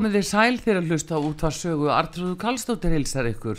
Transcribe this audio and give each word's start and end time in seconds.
Komið 0.00 0.14
þið 0.16 0.22
sæl 0.24 0.54
þegar 0.56 0.78
að 0.78 0.86
hlusta 0.88 1.16
á 1.20 1.20
útvarsögu 1.28 1.88
Artrúðu 1.92 2.36
Kallstóttir 2.40 2.94
hilsar 2.94 3.26
ykkur. 3.28 3.58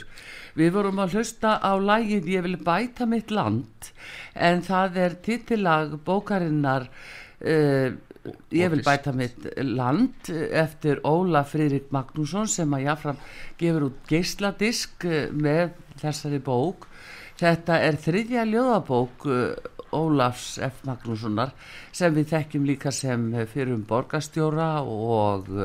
Við 0.57 0.71
vorum 0.73 1.01
að 1.03 1.19
hlusta 1.19 1.51
á 1.61 1.77
lægið 1.77 2.31
Ég 2.33 2.45
vil 2.47 2.55
bæta 2.57 3.05
mitt 3.05 3.29
land 3.29 3.91
en 4.33 4.63
það 4.65 4.97
er 5.03 5.17
titilag 5.21 5.93
bókarinnar 6.01 6.87
uh, 6.89 7.93
Ég 8.57 8.73
vil 8.73 8.81
bæta 8.81 9.13
mitt 9.13 9.45
land 9.61 10.33
eftir 10.33 11.05
Óla 11.05 11.45
Friðrik 11.45 11.93
Magnússon 11.93 12.49
sem 12.49 12.73
að 12.73 12.87
jáfram 12.87 13.23
gefur 13.61 13.89
út 13.91 14.03
geisladisk 14.09 15.05
eh, 15.05 15.29
með 15.29 15.77
þessari 16.01 16.41
bók. 16.41 16.89
Þetta 17.37 17.83
er 17.85 18.01
þriðja 18.01 18.49
ljóðabók 18.49 19.29
uh, 19.29 19.73
Ólafs 19.93 20.55
F. 20.57 20.87
Magnússonar 20.89 21.53
sem 21.93 22.17
við 22.17 22.31
þekkjum 22.33 22.71
líka 22.73 22.89
sem 22.89 23.29
fyrir 23.45 23.75
um 23.77 23.85
borgastjóra 23.85 24.79
og 24.81 25.59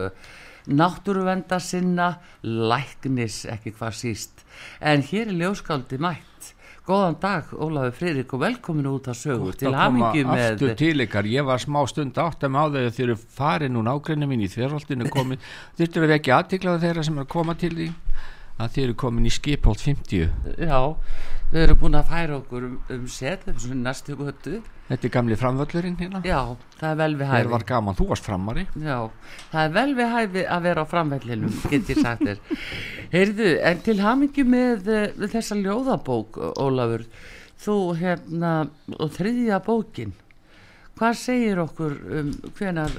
náttúruvenda 0.67 1.59
sinna, 1.63 2.17
læknis 2.43 3.45
ekki 3.51 3.75
hvað 3.77 3.99
síst. 4.01 4.47
En 4.81 5.05
hér 5.07 5.31
er 5.31 5.39
ljóskáldi 5.41 6.01
mætt. 6.03 6.53
Góðan 6.87 7.17
dag, 7.19 7.49
Ólafur 7.51 7.97
Friðrik 7.99 8.33
og 8.37 8.43
velkomin 8.45 8.87
út 8.87 9.09
að 9.11 9.17
sögu 9.19 9.49
Gott 9.49 9.59
til 9.59 9.73
að 9.73 9.75
koma 9.75 9.87
hamingi 9.89 10.23
með... 10.29 10.45
aftur 10.53 10.77
til 10.79 11.03
ykkar, 11.03 11.27
ég 11.27 11.47
var 11.49 11.59
smá 11.59 11.81
stund 11.91 12.21
átt 12.23 12.47
að 12.47 12.53
máða 12.55 12.77
þegar 12.77 12.95
þeir 12.95 13.07
eru 13.09 13.17
farin 13.39 13.75
núna 13.75 13.95
ágreinni 13.97 14.29
mín 14.31 14.45
í 14.47 14.51
þverholtinu 14.53 15.11
komin, 15.11 15.43
þurftur 15.81 16.07
að 16.07 16.13
vekja 16.15 16.39
aðtiklaða 16.39 16.83
þeirra 16.85 17.05
sem 17.09 17.19
er 17.19 17.27
að 17.27 17.33
koma 17.35 17.57
til 17.59 17.73
því 17.75 17.89
að 18.57 18.77
þeir 18.77 18.85
eru 18.85 18.97
komin 19.03 19.27
í 19.27 19.33
skipholt 19.35 19.83
50 19.83 20.63
Já, 20.63 20.79
við 21.53 21.63
erum 21.63 21.79
búin 21.81 21.97
að 21.99 22.09
færa 22.11 22.37
okkur 22.41 22.65
um, 22.67 22.75
um 22.91 23.05
set, 23.09 23.45
um 23.53 23.77
næstu 23.85 24.17
göttu. 24.19 24.59
þetta 24.89 25.07
er 25.09 25.13
gamli 25.15 25.37
framvöllurinn 25.39 25.97
hérna 26.01 26.21
Já, 26.27 26.41
það 26.81 26.91
er 26.91 26.99
vel 27.01 27.15
við 27.15 27.27
það 27.31 27.37
hæfi. 27.37 27.53
var 27.53 27.65
gaman, 27.71 27.97
þú 27.99 28.07
varst 28.11 28.27
framari 28.27 28.67
Já, 28.83 28.99
það 29.53 29.61
er 29.63 29.73
vel 29.77 29.95
við 30.01 30.13
hæfi 30.17 30.45
að 30.57 30.67
vera 30.67 30.85
á 30.85 30.87
framvellinum, 30.91 31.57
get 31.71 31.91
ég 31.95 32.03
sagt 32.03 32.27
þér. 32.27 32.41
Heyrðu, 33.15 33.49
en 33.71 33.83
til 33.87 33.97
hamingi 34.03 34.47
með, 34.47 34.91
eh, 34.91 35.07
með 35.17 35.35
þessa 35.37 35.59
ljóðabók, 35.63 36.41
Ólafur, 36.59 37.07
þú 37.63 37.77
hérna, 38.01 38.53
og 38.99 39.15
þriðja 39.15 39.61
bókin, 39.65 40.17
hvað 40.99 41.15
segir 41.23 41.63
okkur 41.63 41.97
um 42.21 42.35
hvenar 42.59 42.93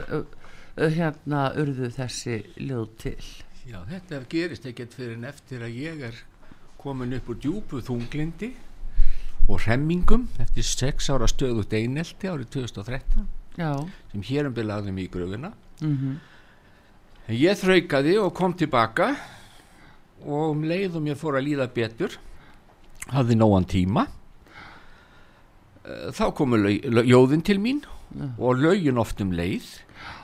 hérna 0.78 1.48
urðu 1.58 1.92
þessi 1.96 2.42
ljóð 2.62 2.90
til? 3.02 3.20
Já, 3.68 3.82
þetta 3.90 4.20
gerist 4.32 4.66
ekkert 4.70 4.94
fyrir 4.96 5.18
en 5.18 5.28
eftir 5.28 5.64
að 5.66 5.74
ég 5.76 6.04
er 6.08 6.20
komin 6.82 7.16
upp 7.18 7.32
úr 7.34 7.40
djúpu 7.44 7.82
þunglindi 7.86 8.52
og 9.48 9.62
remmingum 9.64 10.28
eftir 10.44 10.68
sex 10.68 11.10
ára 11.14 11.30
stöðut 11.30 11.74
einelti 11.74 12.30
árið 12.30 12.52
2013 12.60 13.28
Já, 13.58 13.72
sem 14.12 14.26
hér 14.28 14.50
um 14.50 14.54
byrlaði 14.58 14.94
mig 14.94 15.08
í 15.08 15.14
gröfuna 15.14 15.54
mhm, 15.82 16.20
En 17.28 17.36
ég 17.36 17.58
þraukaði 17.60 18.14
og 18.22 18.36
kom 18.38 18.54
tilbaka 18.56 19.10
og 20.24 20.54
um 20.54 20.62
leið 20.64 20.96
og 20.96 21.04
mér 21.04 21.18
fór 21.20 21.40
að 21.40 21.50
líða 21.50 21.68
betur 21.74 22.14
hafði 23.12 23.36
nógan 23.40 23.68
tíma 23.68 24.06
Eh, 25.88 26.10
þá 26.12 26.32
komu 26.36 26.60
ljóðin 26.60 27.44
til 27.48 27.62
mín 27.64 27.84
og 28.38 28.60
lögin 28.60 29.00
oft 29.00 29.22
um 29.24 29.32
leið. 29.36 29.68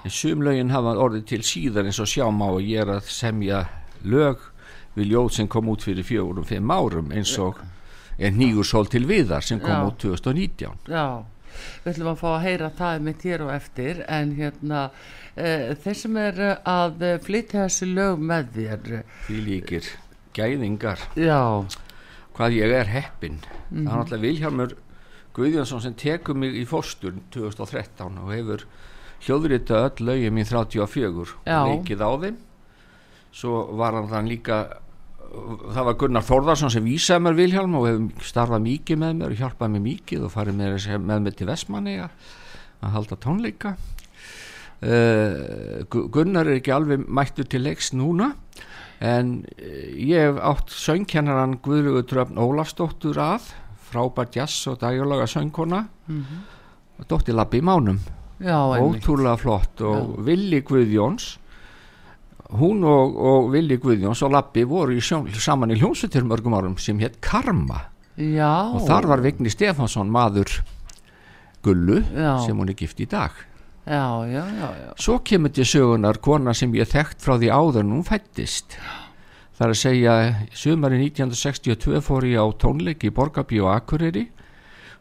En 0.04 0.12
sum 0.12 0.44
lögin 0.44 0.74
hafa 0.74 0.96
orðið 1.00 1.26
til 1.32 1.44
síðar 1.48 1.88
eins 1.88 2.02
og 2.04 2.10
sjá 2.12 2.26
má 2.32 2.50
að 2.50 2.66
ég 2.68 2.84
er 2.84 2.92
að 2.98 3.08
semja 3.12 3.64
lög 4.04 4.44
við 4.96 5.14
ljóð 5.14 5.30
sem 5.38 5.50
kom 5.50 5.70
út 5.74 5.86
fyrir 5.86 6.06
fjórum, 6.08 6.46
fimm 6.48 6.72
árum 6.72 7.12
eins 7.14 7.34
og 7.42 7.62
en 8.20 8.38
nýgur 8.38 8.68
sól 8.68 8.90
til 8.92 9.06
viðar 9.10 9.46
sem 9.46 9.62
kom 9.62 9.74
Já. 9.74 9.86
út 9.90 10.00
2019 10.04 10.92
Já, 10.94 11.08
við 11.84 11.92
ætlum 11.94 12.12
að 12.14 12.22
fá 12.22 12.30
að 12.34 12.44
heyra 12.46 12.70
það 12.78 13.08
með 13.08 13.26
hér 13.28 13.46
og 13.48 13.54
eftir 13.56 14.04
en 14.08 14.36
hérna 14.38 14.84
e, 15.36 15.74
þeir 15.84 16.00
sem 16.04 16.22
er 16.22 16.44
að 16.62 17.08
eh, 17.10 17.18
flytja 17.24 17.66
þessi 17.66 17.90
lög 17.94 18.22
með 18.22 18.54
þér 18.60 18.94
því 19.28 19.42
líkir 19.48 19.92
gæðingar. 20.34 21.02
Já, 21.18 21.42
hvað 22.38 22.58
ég 22.58 22.74
er 22.74 22.90
heppin 22.90 23.42
það 23.44 23.78
er 23.78 24.00
náttúrulega 24.00 24.26
Vilhjálmur 24.28 24.80
Guðjónsson 25.34 25.82
sem 25.82 25.94
tekur 25.98 26.38
mig 26.38 26.54
í 26.54 26.64
fórstur 26.70 27.16
2013 27.34 28.20
og 28.22 28.34
hefur 28.34 28.66
hljóðrita 29.24 29.80
öll 29.88 30.06
lögin 30.06 30.36
mín 30.36 30.46
34 30.46 31.34
Já. 31.48 31.60
leikið 31.66 32.04
á 32.06 32.12
þeim. 32.22 32.38
Svo 33.34 33.64
var 33.80 33.98
hann 34.12 34.30
líka 34.30 34.83
það 35.34 35.88
var 35.88 35.98
Gunnar 36.02 36.26
Þórðarsson 36.28 36.72
sem 36.74 36.86
vísaði 36.86 37.26
mér 37.26 37.38
Vilhjálm 37.38 37.76
og 37.80 37.88
hefur 37.90 38.28
starfað 38.28 38.66
mikið 38.68 39.02
með 39.02 39.18
mér 39.20 39.34
og 39.34 39.42
hjálpað 39.42 39.74
mér 39.74 39.84
mikið 39.88 40.28
og 40.28 40.34
farið 40.34 40.60
mér 40.60 40.78
með 41.02 41.26
mér 41.26 41.38
til 41.40 41.50
Vestmanni 41.50 41.98
að 42.04 42.94
halda 42.94 43.18
tónleika. 43.24 43.74
Uh, 44.84 45.86
Gunnar 45.88 46.50
er 46.50 46.60
ekki 46.60 46.74
alveg 46.76 47.06
mættur 47.08 47.48
til 47.48 47.64
leiks 47.64 47.94
núna 47.96 48.34
en 49.04 49.38
eh, 49.58 49.94
ég 50.00 50.28
hef 50.28 50.40
átt 50.44 50.74
söngkennaran 50.76 51.58
Guðlugur 51.64 52.06
Dröfn 52.08 52.40
Ólafsdóttur 52.40 53.18
að 53.20 53.50
frábært 53.90 54.36
jazz 54.38 54.68
og 54.72 54.80
dagjólaga 54.82 55.28
söngkona 55.28 55.82
og 57.00 57.08
dóttir 57.10 57.36
Labbi 57.36 57.60
í 57.60 57.66
Mánum. 57.66 58.00
Já, 58.44 58.60
ótrúlega 58.60 59.36
flott 59.40 59.82
og 59.88 60.18
Villi 60.26 60.62
Guðjóns 60.66 61.38
hún 62.60 62.84
og, 62.88 63.16
og 63.18 63.50
Villi 63.54 63.78
Guðjóns 63.82 64.22
og 64.26 64.34
Labbi 64.34 64.66
voru 64.70 64.98
í 64.98 65.02
sjón, 65.04 65.30
saman 65.34 65.74
í 65.74 65.80
hljómsutir 65.80 66.26
mörgum 66.28 66.56
árum 66.58 66.78
sem 66.82 67.00
hétt 67.02 67.20
Karma. 67.24 67.90
Já, 68.18 68.70
og 68.74 68.86
þar 68.86 69.10
var 69.10 69.24
Vigni 69.26 69.50
Stefansson 69.50 70.12
maður 70.14 70.60
Gullu 71.64 72.04
Já. 72.14 72.38
sem 72.46 72.58
hún 72.58 72.70
er 72.70 72.78
gift 72.78 73.00
í 73.02 73.08
dag. 73.10 73.32
Já, 73.84 74.24
já, 74.32 74.44
já, 74.48 74.68
já. 74.80 74.92
svo 74.96 75.18
kemur 75.20 75.52
til 75.52 75.66
sögunar 75.68 76.22
kona 76.24 76.54
sem 76.56 76.72
ég 76.72 76.88
þekkt 76.88 77.20
frá 77.20 77.36
því 77.36 77.50
áður 77.52 77.82
en 77.82 77.92
hún 77.98 78.06
fættist 78.08 78.78
það 79.58 79.66
er 79.66 79.74
að 79.74 79.80
segja 79.82 80.14
sumari 80.56 81.00
1962 81.04 82.00
fór 82.06 82.24
ég 82.30 82.40
á 82.40 82.48
tónleik 82.56 83.04
í 83.04 83.12
Borgabí 83.12 83.60
og 83.60 83.74
Akureyri 83.74 84.30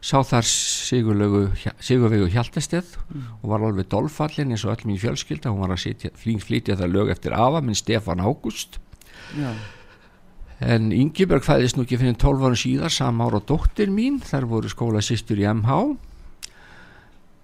sá 0.03 0.19
þar 0.27 0.47
Sigurvegu 0.47 2.27
Hjaltesteð 2.31 2.97
og 3.39 3.45
var 3.53 3.63
alveg 3.63 3.87
dolfallin 3.91 4.51
eins 4.51 4.65
og 4.67 4.73
öll 4.75 4.89
mín 4.89 4.99
fjölskylda. 4.99 5.51
Hún 5.53 5.63
var 5.63 5.75
að 5.75 5.85
sitja, 5.85 6.11
flýn 6.19 6.41
flytja 6.43 6.75
það 6.79 6.97
lög 6.97 7.13
eftir 7.13 7.35
afa 7.37 7.61
minn 7.63 7.77
Stefan 7.77 8.23
Ágúst. 8.23 8.79
Já. 9.33 9.53
en 10.63 10.91
Ingeberg 10.95 11.43
fæðist 11.43 11.75
nú 11.75 11.83
ekki 11.83 11.97
fyrir 11.99 12.15
12 12.19 12.43
árum 12.45 12.59
síðar 12.59 12.91
sama 12.93 13.25
ára 13.27 13.39
og 13.39 13.47
dóttir 13.47 13.89
mín. 13.91 14.19
Þar 14.23 14.49
voru 14.51 14.71
skóla 14.71 15.01
sýstur 15.03 15.39
í 15.39 15.47
MH 15.47 15.79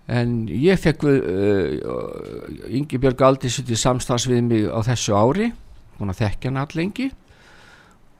en 0.09 0.35
ég 0.49 0.79
fekk 0.81 1.03
uh, 1.05 2.69
Ingeberg 2.69 3.21
aldrei 3.21 3.51
sitt 3.53 3.69
í 3.69 3.77
samstans 3.79 4.27
við 4.27 4.43
mig 4.45 4.67
á 4.67 4.79
þessu 4.87 5.15
ári. 5.15 5.51
Hún 5.99 6.11
að 6.11 6.23
þekkja 6.25 6.51
hann 6.51 6.63
allengi 6.63 7.09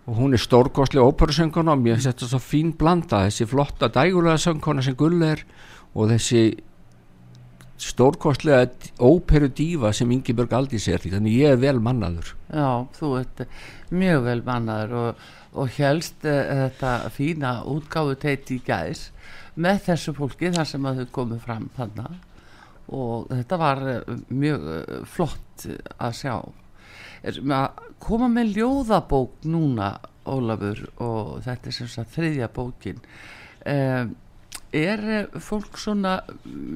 og 0.09 0.15
hún 0.17 0.33
er 0.33 0.41
stórkostlega 0.41 1.06
óperusönguna 1.06 1.75
og 1.75 1.83
mér 1.83 2.00
finnst 2.00 2.09
þetta 2.09 2.27
svo 2.31 2.39
fín 2.41 2.71
blanda. 2.77 3.21
Þessi 3.27 3.45
flotta 3.45 3.91
dægulega 3.94 4.41
söngkona 4.41 4.81
sem 4.81 4.95
gull 4.97 5.21
er 5.21 5.44
og 5.94 6.09
þessi 6.09 6.41
stórkostlega 7.79 8.89
óperu 8.97 9.51
dífa 9.53 9.91
sem 9.94 10.09
Ingeberg 10.11 10.56
aldrei 10.57 10.81
sér 10.81 11.03
þannig 11.03 11.35
ég 11.38 11.53
er 11.53 11.61
vel 11.61 11.77
mannaður. 11.79 12.33
Já, 12.50 12.88
þú 12.97 13.11
ert 13.19 13.44
mjög 13.94 14.25
vel 14.25 14.41
mannaður 14.47 14.95
og, 15.03 15.27
og 15.53 15.77
helst 15.77 16.25
uh, 16.25 16.39
þetta 16.63 16.94
fína 17.13 17.51
útgáfu 17.69 18.17
teit 18.17 18.50
í 18.50 18.57
gæðis 18.65 19.11
með 19.59 19.83
þessu 19.91 20.15
fólki 20.17 20.50
þar 20.56 20.71
sem 20.71 20.89
að 20.89 21.03
þau 21.03 21.13
komið 21.19 21.45
fram 21.45 21.69
þarna. 21.77 22.09
Og 22.97 23.29
þetta 23.29 23.61
var 23.61 23.85
uh, 23.94 24.17
mjög 24.33 24.67
uh, 24.73 24.97
flott 25.06 25.69
að 26.00 26.17
sjá 26.23 26.33
er, 27.24 27.39
að 27.39 27.83
koma 28.00 28.30
með 28.31 28.56
ljóðabók 28.60 29.45
núna 29.50 29.98
Ólafur 30.30 30.83
og 31.01 31.39
þetta 31.45 31.71
er 31.71 31.74
sem 31.74 31.88
sagt 31.89 32.13
þriðja 32.13 32.50
bókin. 32.54 33.00
Um, 33.66 34.12
er 34.75 35.06
uh, 35.25 35.39
fólk 35.42 35.80
svona 35.81 36.19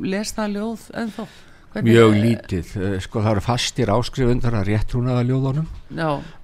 lesta 0.02 0.48
ljóð 0.50 0.88
ennþá? 0.98 1.28
Hvernig- 1.74 1.94
Mjög 1.94 2.16
lítið, 2.22 2.72
eh, 2.78 3.00
sko 3.02 3.22
það 3.24 3.32
eru 3.32 3.42
fastir 3.42 3.90
áskrifundar 3.90 4.54
að 4.60 4.68
réttrúnaða 4.70 5.24
ljóðunum. 5.26 5.68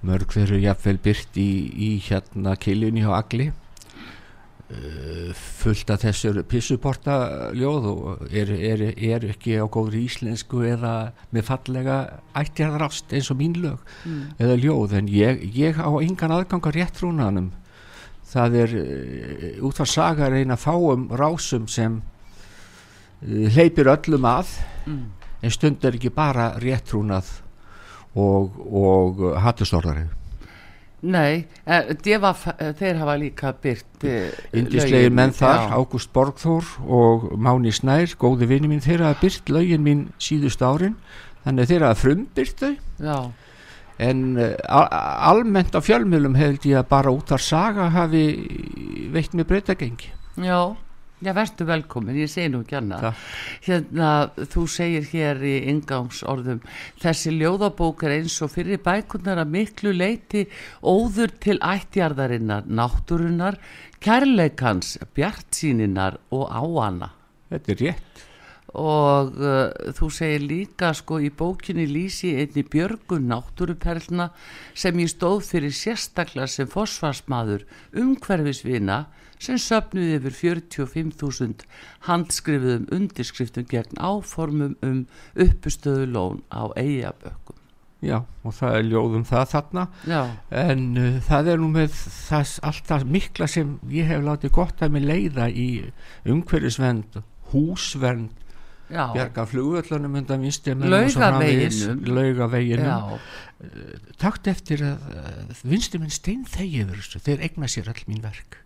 Mörg 0.02 0.32
þeir 0.34 0.46
eru 0.48 0.58
jafnvel 0.64 0.98
byrt 0.98 1.36
í, 1.38 1.50
í 1.70 1.90
hérna 2.02 2.56
kiljunni 2.58 3.04
hjá 3.04 3.12
Agli 3.14 3.52
fullt 5.60 5.90
af 5.90 6.04
þessur 6.04 6.40
pissuporta 6.46 7.14
ljóð 7.56 7.86
og 7.90 8.20
eru 8.30 8.54
er, 8.54 8.84
er 8.94 9.24
ekki 9.32 9.56
á 9.58 9.66
góðri 9.66 10.04
íslensku 10.06 10.62
eða 10.68 11.12
með 11.34 11.46
fallega 11.48 11.96
ættjarðarást 12.38 13.10
eins 13.16 13.30
og 13.32 13.40
mín 13.40 13.56
lög 13.58 13.82
eða 14.38 14.58
ljóð. 14.62 14.94
En 15.00 15.10
ég, 15.10 15.42
ég 15.56 15.80
á 15.80 15.90
engan 15.98 16.36
aðgang 16.36 16.70
á 16.70 16.70
réttrúnaðanum 16.76 17.50
það 18.30 18.56
er 18.62 18.76
uh, 18.78 19.66
út 19.66 19.80
frá 19.80 19.88
sagar 19.88 20.36
eina 20.38 20.58
fáum 20.60 21.08
rásum 21.18 21.66
sem 21.70 21.98
uh, 21.98 23.46
hleypir 23.50 23.90
öllum 23.90 24.28
að 24.28 24.54
en 25.40 25.54
stund 25.54 25.84
er 25.84 25.98
ekki 25.98 26.12
bara 26.14 26.52
réttrúnað 26.62 27.30
og, 28.14 28.54
og 28.66 29.22
hattustorðarið 29.42 30.19
Nei, 31.00 31.46
eh, 31.64 31.94
DFF, 31.96 32.46
eh, 32.58 32.72
þeir 32.76 32.98
hafa 33.00 33.14
líka 33.16 33.54
byrt 33.56 34.04
eh, 34.04 34.32
Indislegir 34.52 35.06
lögin, 35.06 35.14
menn 35.16 35.32
þar. 35.32 35.70
Ágúst 35.72 36.10
Borgþór 36.12 36.66
og 36.84 37.30
Máni 37.40 37.72
Snær, 37.72 38.12
góði 38.20 38.48
vini 38.50 38.68
mín 38.68 38.84
þeir 38.84 39.06
hafa 39.06 39.20
byrt 39.22 39.48
lögin 39.48 39.86
mín 39.86 40.02
síðust 40.20 40.60
árin 40.60 40.98
þannig 41.46 41.64
að 41.64 41.72
þeir 41.72 41.86
hafa 41.86 42.00
frumbyrt 42.02 42.60
þau. 42.60 42.74
Já, 43.00 43.18
en 44.10 44.20
almennt 44.68 45.72
á 45.72 45.80
fjölmjölum 45.80 46.36
held 46.36 46.68
ég 46.68 46.82
að 46.82 46.90
bara 46.92 47.12
út 47.16 47.32
af 47.32 47.40
saga 47.44 47.88
hafi 47.96 48.24
veitt 49.12 49.32
mér 49.32 49.48
breytagengi. 49.48 50.12
Já, 50.36 50.76
já, 51.20 51.32
verður 51.36 51.68
velkomin, 51.70 52.18
ég 52.20 52.30
segi 52.32 52.52
nú 52.52 52.62
ekki 52.64 52.78
annað. 52.80 53.06
Takk. 53.06 53.28
Hérna, 53.66 54.08
þú 54.54 54.64
segir 54.72 55.06
hér 55.12 55.44
í 55.44 55.54
ingangsorðum, 55.72 56.62
þessi 57.02 57.34
ljóðabók 57.36 58.04
er 58.08 58.16
eins 58.18 58.38
og 58.44 58.52
fyrir 58.54 58.82
bækurnar 58.84 59.42
að 59.44 59.54
miklu 59.54 59.94
leiti 59.96 60.46
óður 60.82 61.36
til 61.42 61.58
ættjarðarinnar, 61.60 62.66
náttúrunar, 62.68 63.60
kærleikans, 64.00 64.96
bjartsýninar 65.16 66.20
og 66.34 66.48
áana. 66.48 67.12
þetta 67.50 67.72
er 67.74 67.80
rétt 67.84 68.26
og 68.78 69.34
uh, 69.40 69.70
þú 69.96 70.08
segir 70.14 70.44
líka 70.46 70.92
sko 70.94 71.18
í 71.22 71.30
bókinni 71.34 71.88
lýsi 71.90 72.36
einni 72.38 72.62
björgun 72.62 73.26
náttúruperlna 73.30 74.30
sem 74.74 74.98
ég 75.02 75.10
stóð 75.10 75.42
fyrir 75.48 75.74
sérstaklega 75.74 76.46
sem 76.50 76.70
fósfarsmaður 76.70 77.66
umhverfisvina 77.98 79.06
sem 79.40 79.58
söfnuði 79.60 80.18
yfir 80.18 80.36
45.000 80.36 81.64
handskrifuðum 82.08 82.88
undirskriftum 82.94 83.66
gegn 83.70 84.00
áformum 84.00 84.76
um 84.84 85.00
uppustöðu 85.34 86.10
lón 86.12 86.42
á 86.52 86.68
eigabökkum. 86.76 87.56
já, 88.00 88.22
og 88.44 88.54
það 88.56 88.76
er 88.78 88.86
ljóðum 88.88 89.24
það 89.28 89.48
þarna. 89.54 89.86
Já, 90.08 90.20
en 90.62 90.84
uh, 90.96 91.16
það 91.24 91.50
er 91.52 91.58
nú 91.60 91.66
með 91.74 91.96
það, 91.96 92.52
allt 92.70 92.86
það 92.88 93.08
mikla 93.16 93.48
sem 93.52 93.74
ég 93.92 94.08
hef 94.08 94.22
látið 94.24 94.54
gott 94.56 94.84
að 94.84 94.94
mig 94.94 95.04
leiða 95.04 95.48
í 95.52 95.66
umhverfisvend 96.24 97.20
húsvernd, 97.52 98.32
bjarga 98.90 99.44
flugvöllunum 99.46 100.16
undan 100.18 100.40
vinstri 100.42 100.72
Laugaveginum. 100.74 102.00
laugaveginum. 102.08 102.88
Já, 102.88 103.20
takt 104.18 104.48
eftir 104.50 104.82
að, 104.82 105.04
vinstri 105.62 106.00
minn 106.00 106.10
stein 106.10 106.48
þegi 106.48 106.86
yfir 106.86 106.98
þessu, 107.04 107.22
þeir 107.28 107.46
egna 107.50 107.68
sér 107.70 107.92
all 107.92 108.02
mín 108.08 108.24
verk 108.24 108.64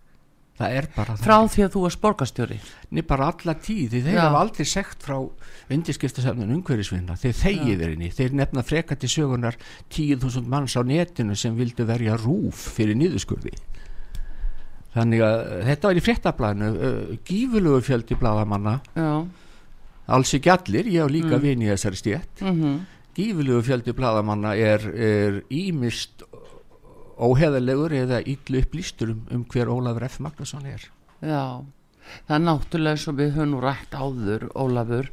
það 0.55 0.75
er 0.79 0.87
bara 0.95 1.15
frá 1.19 1.35
því 1.51 1.65
að 1.65 1.73
þú 1.73 1.83
varst 1.83 2.01
borgarstjóri. 2.03 2.57
Nei, 2.95 3.03
bara 3.07 3.27
alla 3.33 3.55
tíð, 3.59 3.89
því 3.91 4.01
þeir 4.05 4.19
hafa 4.21 4.41
aldrei 4.45 4.67
sekt 4.71 5.03
frá 5.03 5.17
undirskiptasefnun 5.75 6.53
umhverfisvinna, 6.55 7.17
þeir 7.19 7.37
þegi 7.41 7.73
yfir 7.73 7.91
henni 7.91 8.11
þeir 8.15 8.35
nefna 8.39 8.63
freka 8.65 8.97
til 8.99 9.11
sögunar 9.11 9.57
10.000 9.91 10.47
manns 10.51 10.77
á 10.79 10.81
netinu 10.87 11.35
sem 11.39 11.55
vildu 11.57 11.87
verja 11.89 12.15
rúf 12.21 12.69
fyrir 12.77 12.95
niðurskurði. 12.99 13.55
Þannig 14.95 15.25
að 15.27 15.41
þetta 15.67 15.89
var 15.89 15.97
í 15.99 16.03
fréttablaðinu 16.05 16.67
uh, 16.71 17.15
gífurlegu 17.27 17.81
fjöldi 17.83 18.15
blaðamanna. 18.19 18.77
Já, 18.95 19.11
alls 20.15 20.35
ekki 20.37 20.53
allir, 20.53 20.87
ég 20.93 21.03
á 21.03 21.07
líka 21.11 21.39
vini 21.41 21.67
í 21.67 21.73
þessari 21.73 21.99
stétt. 21.99 22.45
Mhm, 22.45 22.77
gífurlegu 23.17 23.59
fjöldi 23.67 23.95
blaðamanna 23.97 24.55
er, 24.55 24.87
er 24.95 25.41
ímist 25.51 26.23
óheðalegur 27.17 27.95
eða 27.95 28.21
illu 28.25 28.61
upplýstur 28.63 29.13
um, 29.13 29.23
um 29.31 29.45
hver 29.51 29.71
Ólafur 29.71 30.07
F. 30.07 30.19
Magnússon 30.23 30.67
er 30.69 30.87
Já, 31.23 31.63
það 32.27 32.37
er 32.37 32.45
náttúrulega 32.45 33.01
sem 33.01 33.19
við 33.19 33.35
höfum 33.37 33.59
rætt 33.63 33.95
áður, 33.95 34.49
Ólafur 34.55 35.11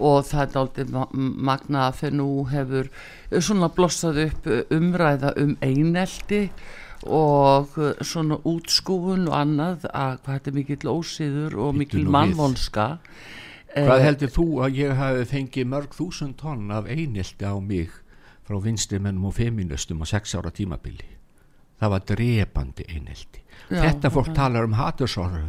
og 0.00 0.22
það 0.28 0.44
er 0.44 0.60
aldrei 0.60 1.08
magna 1.50 1.88
að 1.88 1.98
þeir 2.00 2.14
nú 2.20 2.28
hefur 2.50 2.92
svona 3.36 3.68
blossað 3.74 4.22
upp 4.26 4.48
umræða 4.72 5.34
um 5.42 5.56
einelti 5.60 6.46
og 7.08 7.76
svona 8.04 8.38
útskúfun 8.48 9.28
og 9.28 9.36
annað 9.36 9.86
að 9.90 10.16
hvað 10.24 10.34
þetta 10.34 10.50
er 10.50 10.56
mikill 10.56 10.90
ósýður 10.92 11.60
og 11.66 11.78
mikill 11.80 12.08
mannvonska 12.08 12.88
Hvað 13.70 14.02
heldur 14.02 14.32
þú 14.34 14.44
að 14.64 14.78
ég 14.80 14.96
hafi 14.98 15.26
fengið 15.30 15.68
mörg 15.70 15.92
þúsund 15.94 16.34
tonn 16.40 16.72
af 16.74 16.88
einelti 16.90 17.46
á 17.46 17.54
mig 17.62 17.92
frá 18.48 18.58
vinstrimennum 18.58 19.28
og 19.30 19.36
feministum 19.36 20.02
á 20.02 20.06
sex 20.10 20.34
ára 20.34 20.50
tímabili? 20.50 21.06
Það 21.80 21.90
var 21.94 22.00
drepandi 22.10 22.84
einelti. 22.92 23.40
Já, 23.70 23.80
Þetta 23.86 24.10
fólk 24.12 24.28
ok. 24.28 24.34
talar 24.36 24.64
um 24.68 24.74
hatursorðu. 24.76 25.42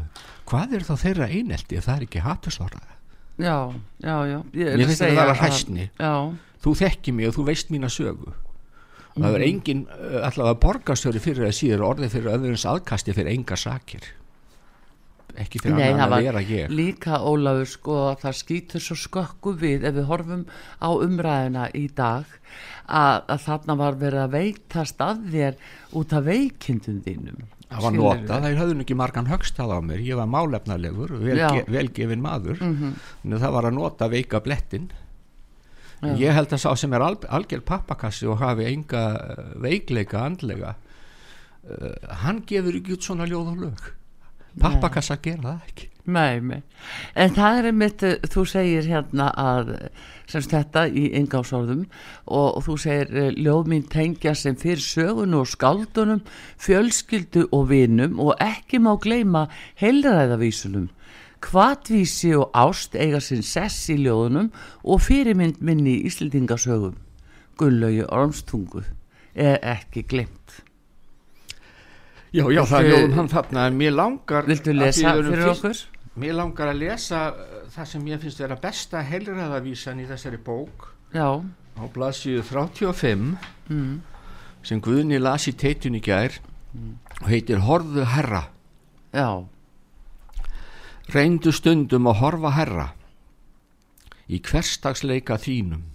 Hvað 0.48 0.74
er 0.78 0.86
þá 0.88 0.94
þeirra 1.04 1.28
einelti 1.32 1.78
ef 1.78 1.86
það 1.88 1.98
er 1.98 2.06
ekki 2.08 2.22
hatursorða? 2.24 2.82
Já, 3.42 3.56
já, 4.04 4.16
já 4.30 4.38
Ég 4.54 4.74
að 4.76 4.86
finnst 4.86 5.02
að- 5.02 5.36
hræsni. 5.42 5.90
Já, 6.00 6.14
Þú 6.62 6.76
þekki 6.78 7.12
mig 7.14 7.28
og 7.28 7.34
þú 7.36 7.44
veist 7.48 7.72
mína 7.74 7.90
sögu. 7.90 8.34
Og 9.16 9.24
það 9.24 9.34
er 9.36 9.40
Mhm. 9.40 9.48
engin 9.50 9.88
uh, 9.90 10.28
allavega 10.28 10.60
borgastöri 10.62 11.20
fyrir 11.20 11.48
að 11.50 11.58
síður 11.58 11.82
orðið 11.90 12.10
fyrir 12.16 12.32
öðrunns 12.38 12.66
aðkasti 12.70 13.14
fyrir 13.14 13.32
enga 13.34 13.56
sakir. 13.58 14.02
Ekki 15.36 15.60
fyrir 15.64 15.76
Nei, 15.80 15.94
það 15.94 16.02
að 16.06 16.10
var 16.12 16.22
vera 16.26 16.42
ég. 16.44 16.70
líka 16.70 17.18
Ólafur 17.24 17.66
sko 17.72 17.94
að 18.12 18.20
það 18.22 18.34
skýtur 18.42 18.82
svo 18.84 18.96
skökku 19.00 19.54
við 19.58 19.84
ef 19.88 19.96
við 19.96 20.06
horfum 20.10 20.46
á 20.84 20.90
umræðina 20.92 21.70
í 21.74 21.88
dag 21.96 22.26
að, 22.92 23.22
að 23.36 23.42
þarna 23.48 23.76
var 23.80 23.98
verið 24.02 24.22
að 24.26 24.36
veitast 24.36 25.02
að 25.06 25.26
þér 25.34 25.60
út 26.02 26.14
af 26.20 26.26
veikindum 26.28 27.02
þínum 27.08 27.42
Það 27.72 27.86
var 27.86 27.94
nota, 27.96 28.38
höfðu 28.44 28.74
nú 28.76 28.84
ekki 28.84 28.96
margan 29.00 29.30
högstað 29.32 29.70
á 29.72 29.80
mér, 29.80 30.02
ég 30.04 30.18
var 30.20 30.28
málefnalegur, 30.28 31.14
Já. 31.24 31.48
velge, 31.48 31.62
velgefin 31.72 32.20
maður, 32.26 32.58
Mhm. 32.60 32.90
en 33.24 33.38
það 33.40 33.54
var 33.56 33.64
að 33.70 33.74
nota 33.78 34.10
veika 34.12 34.42
blettin. 34.44 34.90
Já. 36.02 36.16
Ég 36.20 36.34
held 36.36 36.50
að 36.52 36.60
sá 36.66 36.76
sem 36.76 36.92
er 36.94 37.00
al, 37.06 37.16
algjör 37.16 37.62
pappakassi 37.64 38.28
og 38.28 38.40
hafi 38.42 38.66
enga 38.66 39.56
veikleika 39.56 40.20
andlega, 40.26 40.76
uh, 41.64 41.96
hann 42.26 42.42
gefur 42.46 42.76
ekki 42.76 42.98
út 42.98 43.08
svona 43.08 43.26
ljóð 43.30 43.52
og 43.54 43.58
lög. 43.64 43.80
Pappakassa 44.60 45.18
gera 45.24 45.42
það 45.42 45.70
ekki. 45.70 45.88
Nei, 46.12 46.40
nei. 46.42 46.62
En 47.16 47.34
það 47.36 47.58
er 47.58 47.68
einmitt, 47.70 48.04
eh, 48.04 48.18
þú 48.34 48.44
segir 48.50 48.88
hérna 48.90 49.30
að 49.38 49.76
semst 50.32 50.54
þetta 50.54 50.88
í 50.90 51.12
ingásórðum 51.20 51.84
og, 52.26 52.48
og 52.58 52.64
þú 52.66 52.78
segir 52.82 53.12
eh, 53.14 53.30
ljóð 53.38 53.70
mín 53.70 53.86
tengja 53.92 54.34
sem 54.36 54.58
fyrir 54.60 54.82
sögun 54.82 55.38
og 55.38 55.50
skaldunum, 55.52 56.24
fjölskyldu 56.58 57.48
og 57.52 57.70
vinum 57.70 58.18
og 58.20 58.34
ekki 58.42 58.82
má 58.82 58.96
gleyma 59.02 59.48
heilræðavísunum. 59.82 60.90
Hvatvísi 61.42 62.36
og 62.38 62.52
ást 62.54 62.96
eiga 62.96 63.22
sinn 63.22 63.46
sess 63.46 63.90
í 63.90 63.98
ljóðunum 64.02 64.52
og 64.84 65.02
fyrirmynd 65.06 65.62
minni 65.62 66.00
í 66.00 66.10
Íslendingasögum. 66.10 66.98
Gunnlaugi 67.58 68.06
Ormstungu 68.10 68.84
er 69.36 69.58
ekki 69.62 70.06
glemt. 70.10 70.62
Já, 72.32 72.46
já, 72.48 72.62
það 72.64 72.78
er 72.80 72.92
ljóðum 72.92 73.18
hann 73.18 73.32
þarna, 73.32 73.66
en 73.68 73.80
mér 73.80 73.96
langar... 73.98 74.46
Viltu 74.48 74.76
lesa 74.76 75.16
fyrir 75.18 75.42
fyrst- 75.42 75.66
okkur? 75.66 75.82
Mér 76.22 76.38
langar 76.38 76.72
að 76.72 76.80
lesa 76.84 77.26
uh, 77.32 77.58
það 77.72 77.90
sem 77.92 78.08
ég 78.12 78.22
finnst 78.24 78.40
vera 78.44 78.60
besta 78.60 79.02
heilræðavísan 79.08 80.00
í 80.04 80.08
þessari 80.08 80.40
bók. 80.44 80.88
Já, 81.16 81.44
á 81.76 81.84
blaðsíðu 81.92 82.44
35 82.48 83.36
mm. 83.70 83.94
sem 84.68 84.82
Guðni 84.84 85.20
las 85.22 85.48
í 85.50 85.54
teitun 85.58 85.98
í 85.98 86.02
gær 86.04 86.38
og 87.22 87.28
heitir 87.28 87.64
Horðu 87.66 88.06
herra 88.08 88.46
já, 89.12 89.44
reyndu 91.12 91.52
stundum 91.52 92.10
að 92.12 92.20
horfa 92.22 92.54
herra 92.56 92.88
í 94.32 94.40
hverstagsleika 94.40 95.36
þínum 95.42 95.90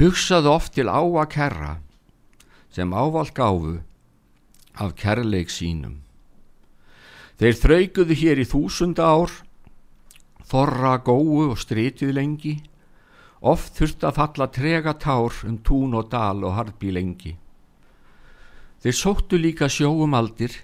hugsaðu 0.00 0.52
oft 0.52 0.74
til 0.76 0.88
á 0.92 1.00
að 1.00 1.30
kerra 1.32 1.72
sem 2.74 2.92
ávald 2.92 3.32
gáfu 3.36 3.78
af 4.78 4.94
kærleik 4.98 5.50
sínum. 5.50 5.98
Þeir 7.38 7.58
þraukuðu 7.62 8.14
hér 8.18 8.40
í 8.42 8.46
þúsund 8.50 8.98
ár 8.98 9.30
þorra 10.48 10.96
góu 11.04 11.50
og 11.50 11.58
stritið 11.60 12.14
lengi. 12.16 12.54
Oft 13.38 13.76
þurft 13.78 14.06
að 14.08 14.16
falla 14.16 14.48
trega 14.50 14.94
tár 14.98 15.36
um 15.46 15.58
tún 15.62 15.94
og 15.94 16.08
dal 16.10 16.42
og 16.42 16.56
harpi 16.56 16.90
lengi. 16.94 17.36
Þeir 18.82 18.96
sóttu 18.96 19.38
líka 19.38 19.68
sjóum 19.70 20.16
aldir 20.18 20.56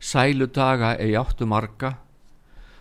sælu 0.00 0.46
daga 0.46 0.94
eigi 1.00 1.16
áttu 1.16 1.48
marga. 1.48 1.96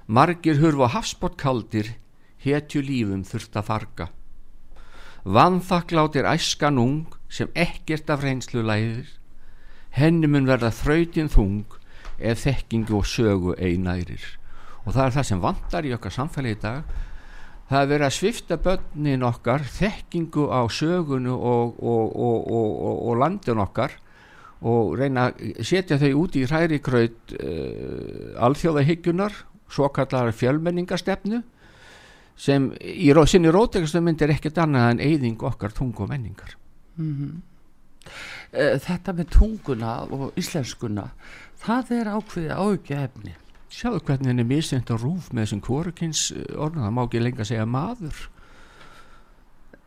Margir 0.07 0.59
hurfa 0.59 0.89
hafsbott 0.95 1.37
kaldir 1.39 1.95
hetju 2.43 2.83
lífum 2.83 3.23
þurft 3.27 3.55
að 3.59 3.67
farga. 3.69 4.07
Vanþakklátt 5.23 6.17
er 6.19 6.27
æskan 6.27 6.79
ung 6.79 7.15
sem 7.31 7.51
ekkert 7.55 8.11
af 8.11 8.23
reynslu 8.23 8.63
læðir 8.63 9.07
henni 9.97 10.29
mun 10.29 10.49
verða 10.49 10.71
þrautin 10.73 11.31
þung 11.31 11.77
ef 12.19 12.45
þekkingu 12.45 12.97
og 12.99 13.09
sögu 13.09 13.55
einærir 13.57 14.23
og 14.83 14.93
það 14.93 15.05
er 15.05 15.15
það 15.17 15.27
sem 15.29 15.43
vantar 15.43 15.87
í 15.87 15.93
okkar 15.95 16.13
samfélagi 16.13 16.57
í 16.57 16.61
dag. 16.63 16.95
Það 17.69 17.79
er 17.79 17.89
verið 17.93 18.07
að 18.07 18.15
svifta 18.17 18.57
börnin 18.59 19.23
okkar 19.23 19.63
þekkingu 19.71 20.49
á 20.51 20.61
sögunu 20.67 21.37
og, 21.37 21.77
og, 21.79 22.17
og, 22.19 22.49
og, 23.07 23.13
landin 23.21 23.63
okkar 23.63 23.95
og 24.63 24.97
reyna 24.99 25.29
að 25.29 25.63
setja 25.63 25.97
þau 26.01 26.11
út 26.25 26.35
í 26.39 26.43
hræri 26.47 26.81
kraut 26.83 27.33
uh, 27.39 28.35
alþjóðahygjunar 28.43 29.39
svo 29.71 29.89
kallar 29.95 30.35
fjölmenningastefnu 30.35 31.41
sem 32.35 32.69
í 32.81 33.11
sinni 33.29 33.51
rótegastu 33.53 34.01
mynd 34.01 34.21
er 34.21 34.35
ekkert 34.35 34.59
annað 34.63 34.91
en 34.91 35.01
eyðing 35.07 35.43
okkar 35.43 35.71
tungu 35.71 36.03
og 36.03 36.09
menningar. 36.11 36.55
Eh, 36.99 38.13
þetta 38.53 39.15
með 39.17 39.31
tunguna 39.37 39.93
og 40.13 40.35
íslenskuna 40.39 41.07
það 41.63 41.91
er 41.99 42.11
ákveðið 42.17 42.53
áhyggja 42.57 42.99
efni 43.07 43.33
sjáðu 43.73 44.03
hvernig 44.05 44.29
henni 44.29 44.45
misjönd 44.45 44.91
á 44.93 44.95
rúf 45.01 45.31
með 45.33 45.47
þessum 45.47 45.63
kvorukins 45.65 46.27
orðan, 46.53 46.83
það 46.85 46.93
má 46.93 47.01
ekki 47.07 47.21
lengur 47.23 47.47
segja 47.49 47.65
maður. 47.65 48.19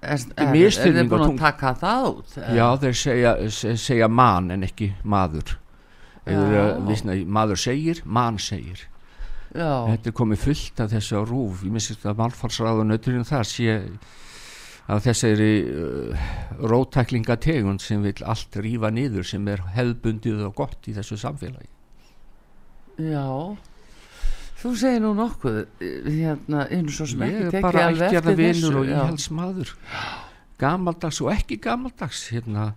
Er, 0.02 0.18
er 0.36 0.50
er, 0.50 0.50
á 0.50 1.08
búin 1.10 1.22
að 1.28 1.38
taka 1.40 1.70
það 1.80 2.08
út 2.10 2.34
já 2.56 2.66
þeir 2.82 2.98
segja, 3.00 3.30
se- 3.54 3.76
segja 3.80 4.08
man 4.12 4.50
en 4.54 4.66
ekki 4.66 4.90
maður. 5.06 5.54
Eða, 6.26 6.46
Já. 6.50 6.66
visna, 6.88 7.14
maður 7.38 7.60
segir, 7.62 8.02
man 8.04 8.38
segir. 8.42 8.82
Já, 9.54 9.86
þetta 9.92 10.10
er 10.10 10.16
komið 10.18 10.42
fullt 10.42 10.80
af 10.82 10.90
þessu 10.90 11.20
rúf. 11.30 11.62
Ég 11.62 11.70
minnst 11.70 12.02
að 12.04 12.18
málfarsráðunauturinn 12.18 13.24
þar 13.28 13.46
sé 13.46 13.76
af 14.86 15.02
þessari 15.02 15.52
uh, 15.66 16.26
rótæklingategund 16.62 17.82
sem 17.82 18.04
vil 18.06 18.22
allt 18.22 18.58
rífa 18.62 18.92
niður 18.94 19.26
sem 19.26 19.48
er 19.50 19.64
hefðbundið 19.74 20.44
og 20.46 20.54
gott 20.60 20.86
í 20.86 20.94
þessu 20.94 21.18
samfélagi. 21.20 21.70
Já. 23.02 23.26
Þú 24.56 24.72
segir 24.80 25.02
nú 25.04 25.10
nokkuð 25.18 25.58
eh, 25.84 26.06
hérna 26.06 26.64
einu 26.70 26.94
svo 26.94 27.04
sem 27.10 27.26
ég 27.26 27.34
ekki 27.34 27.42
er 27.42 27.50
tekið 27.56 27.66
bara 27.66 27.82
alveg 27.90 28.06
ekki 28.06 28.20
að 28.20 28.22
eftir 28.22 28.38
vinur 28.40 28.62
þessu 28.62 28.78
og 28.80 28.86
já. 28.86 28.94
íhaldsmaður. 28.94 29.72
Gamaldags 30.62 31.20
og 31.20 31.32
ekki 31.34 31.58
gamaldags 31.66 32.22
hérna. 32.32 32.70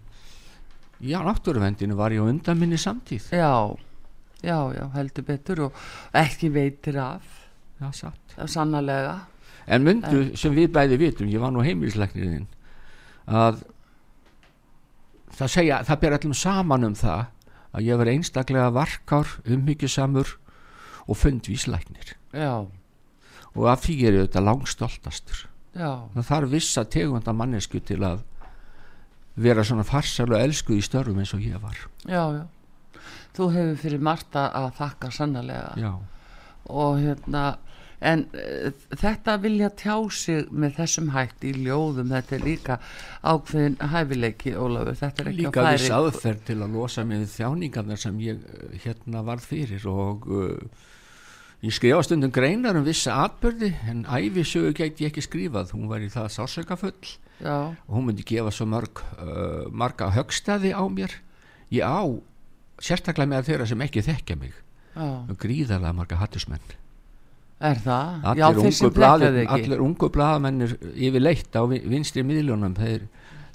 Já, 0.99 1.21
náttúruvendinu 1.23 1.95
var 1.95 2.11
ég 2.11 2.25
á 2.25 2.27
undan 2.27 2.59
minni 2.59 2.75
samtíð. 2.81 3.29
Já, 3.31 3.77
já, 4.43 4.57
já, 4.75 4.83
heldur 4.97 5.29
betur 5.29 5.67
og 5.69 5.83
ekki 6.11 6.49
veitir 6.51 6.99
af. 6.99 7.23
Já, 7.79 7.93
satt. 7.95 8.35
Sannarlega 8.49 9.21
En 9.69 9.83
myndu 9.85 10.23
sem 10.39 10.55
við 10.57 10.71
bæði 10.73 10.97
vitum, 10.97 11.29
ég 11.29 11.41
var 11.43 11.51
nú 11.53 11.61
heimilisleiknirinn, 11.65 12.47
að 13.29 13.59
það 15.37 15.51
segja, 15.53 15.77
það 15.87 15.99
ber 16.03 16.15
allum 16.17 16.33
saman 16.37 16.87
um 16.89 16.95
það 16.97 17.25
að 17.77 17.85
ég 17.85 17.99
var 18.01 18.09
einstaklega 18.09 18.71
varkár, 18.73 19.35
umhyggjusamur 19.45 20.31
og 21.09 21.17
fundvísleiknir. 21.17 22.15
já, 22.33 22.65
Og 23.57 23.65
af 23.67 23.81
því 23.81 23.95
er 24.07 24.13
ég 24.13 24.27
þetta 24.27 24.43
langstoltastur. 24.45 25.47
já, 25.75 25.91
Það 26.13 26.25
þarf 26.27 26.49
vissa 26.51 26.83
tegunda 26.85 27.33
mannesku 27.33 27.79
til 27.79 28.01
að 28.05 28.19
vera 29.35 29.63
svona 29.63 29.83
farsal 29.83 30.29
og 30.33 30.39
elskuð 30.41 30.77
í 30.77 30.81
störfum 30.85 31.19
eins 31.19 31.33
og 31.33 31.41
ég 31.41 31.61
var. 31.61 31.77
já, 32.05 32.25
já 32.41 32.45
þú 33.33 33.47
hefur 33.53 33.75
fyrir 33.77 34.01
Marta 34.01 34.49
að 34.51 34.71
þakka 34.77 35.11
sannarlega 35.11 35.73
Já, 35.77 35.91
og 36.69 36.97
hérna 36.99 37.57
en 37.99 38.25
uh, 38.31 38.69
þetta 38.95 39.35
vilja 39.43 39.69
tjá 39.77 39.95
sig 40.15 40.51
með 40.51 40.77
þessum 40.79 41.09
hætt 41.13 41.43
í 41.47 41.53
ljóðum. 41.57 42.13
Þetta 42.13 42.35
er 42.37 42.45
líka 42.45 42.77
ákveðin 43.21 43.79
hæfileiki 43.93 44.53
Ólafur, 44.55 44.99
þetta 45.01 45.23
er 45.23 45.31
ekki 45.31 45.41
líka 45.41 45.65
viss 45.67 45.87
færi 45.87 45.95
aðferð 45.97 46.45
til 46.47 46.57
að 46.59 46.77
losa 46.77 47.05
við 47.09 47.25
þjáningarnar 47.33 47.99
sem 48.05 48.21
ég 48.23 48.39
eh, 48.39 48.77
hérna 48.85 49.25
varð 49.27 49.49
fyrir. 49.51 49.89
Og 49.91 50.29
uh, 50.31 50.87
ég 51.65 51.75
skrifa 51.75 52.05
stundum 52.07 52.33
greinar 52.35 52.79
um 52.79 52.87
vissa 52.87 53.19
atbyrði 53.25 53.73
en 53.91 54.05
æfisögu 54.07 54.71
gæti 54.79 55.07
ég 55.07 55.13
ekki 55.13 55.25
skrifað. 55.27 55.75
Hún 55.75 55.91
var 55.91 56.03
í 56.03 56.11
það 56.13 56.31
sásökafull 56.39 57.17
og 57.39 57.93
hún 57.95 58.09
myndi 58.09 58.25
gefa 58.27 58.51
svo 58.51 58.67
mörg 58.67 59.03
uh, 59.19 59.67
marga 59.71 60.09
högstæði 60.15 60.73
á 60.75 60.83
mér. 60.91 61.19
Ég 61.71 61.83
á 61.83 62.03
sérstaklega 62.79 63.35
með 63.35 63.51
þeirra 63.51 63.67
sem 63.67 63.83
ekki 63.83 64.03
þekkja 64.07 64.39
mig. 64.39 64.55
Já, 64.95 65.35
gríðarlega 65.39 65.95
marga 65.95 66.17
hattusmenn 66.19 66.78
er 67.61 67.79
það? 67.83 68.23
allir, 68.23 68.39
já, 68.39 68.47
þeir 68.59 68.73
sem 68.77 68.89
þig 69.35 69.45
ekki. 69.45 69.55
allir 69.57 69.81
ungu 69.83 70.09
blaðamennir 70.15 70.75
yfirleitt 70.95 71.55
á 71.59 71.63
vi- 71.67 71.83
vinstri 71.91 72.23
miðlunum 72.23 72.75
þeir 72.77 73.07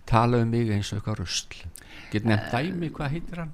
tala 0.07 0.43
um 0.45 0.51
mig 0.51 0.69
eins 0.71 0.93
og 0.93 1.01
eitthvað 1.01 1.21
rusl. 1.23 1.63
Get 2.13 2.25
nefnt 2.29 2.51
dæmi, 2.53 2.91
hvað 2.93 3.11
heitir 3.17 3.39
hann? 3.41 3.53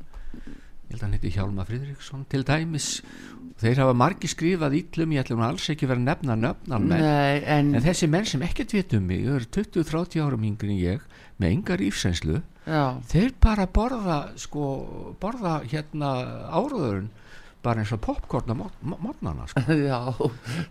Ég 0.90 0.96
held 0.96 1.00
að 1.00 1.04
hann 1.06 1.12
heiti 1.14 1.30
Hjálmar 1.36 1.66
Friðriksson 1.68 2.24
til 2.28 2.42
dæmis. 2.44 2.88
Þeir 3.60 3.76
hafa 3.82 3.92
margi 3.94 4.26
skrifað 4.26 4.74
íllum 4.80 5.12
ég 5.14 5.22
ætlum 5.22 5.42
alls 5.44 5.68
ekki 5.70 5.86
vera 5.86 6.00
að 6.00 6.06
nefna 6.08 6.34
nöfnan 6.40 6.86
menn. 6.88 7.02
Nei, 7.04 7.42
en, 7.44 7.74
en 7.76 7.82
þessi 7.84 8.08
menn 8.08 8.24
sem 8.26 8.42
ekkert 8.42 8.72
veit 8.72 8.94
um 8.96 9.04
mig 9.06 9.26
eru 9.28 9.44
20-30 9.44 10.22
árum 10.24 10.46
yngri 10.48 10.70
en 10.72 10.80
ég 10.80 11.00
með 11.38 11.52
engar 11.54 11.78
ífsænslu 11.84 12.40
já, 12.66 12.82
þeir 13.12 13.34
bara 13.40 13.66
borða 13.68 14.18
sko, 14.40 14.64
borða 15.20 15.60
hérna 15.68 16.10
áraðurinn 16.48 17.10
bara 17.62 17.82
eins 17.82 17.92
og 17.92 18.00
popcorn 18.04 18.52
á 18.52 18.56
mótnana 18.56 19.46
sko. 19.50 19.62
já, 19.90 19.98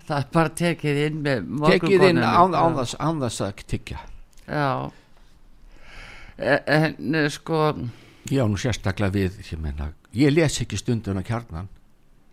það 0.08 0.16
er 0.18 0.30
bara 0.34 0.54
tekið 0.62 1.02
inn 1.06 1.20
með 1.26 1.50
tekið 1.70 2.08
inn 2.10 2.22
morgunkorninu. 2.22 2.30
án, 3.00 3.22
að 3.28 3.64
tyggja 3.70 4.00
Já 4.50 4.92
E- 6.40 6.64
En 6.66 7.16
eh, 7.16 7.28
sko 7.30 7.74
Já, 8.30 8.46
nú 8.48 8.58
sérstaklega 8.62 9.12
við, 9.16 9.40
ég 9.42 9.60
menna, 9.60 9.90
ég 10.14 10.32
les 10.32 10.62
ekki 10.62 10.78
stunduna 10.78 11.24
kjarnan, 11.26 11.68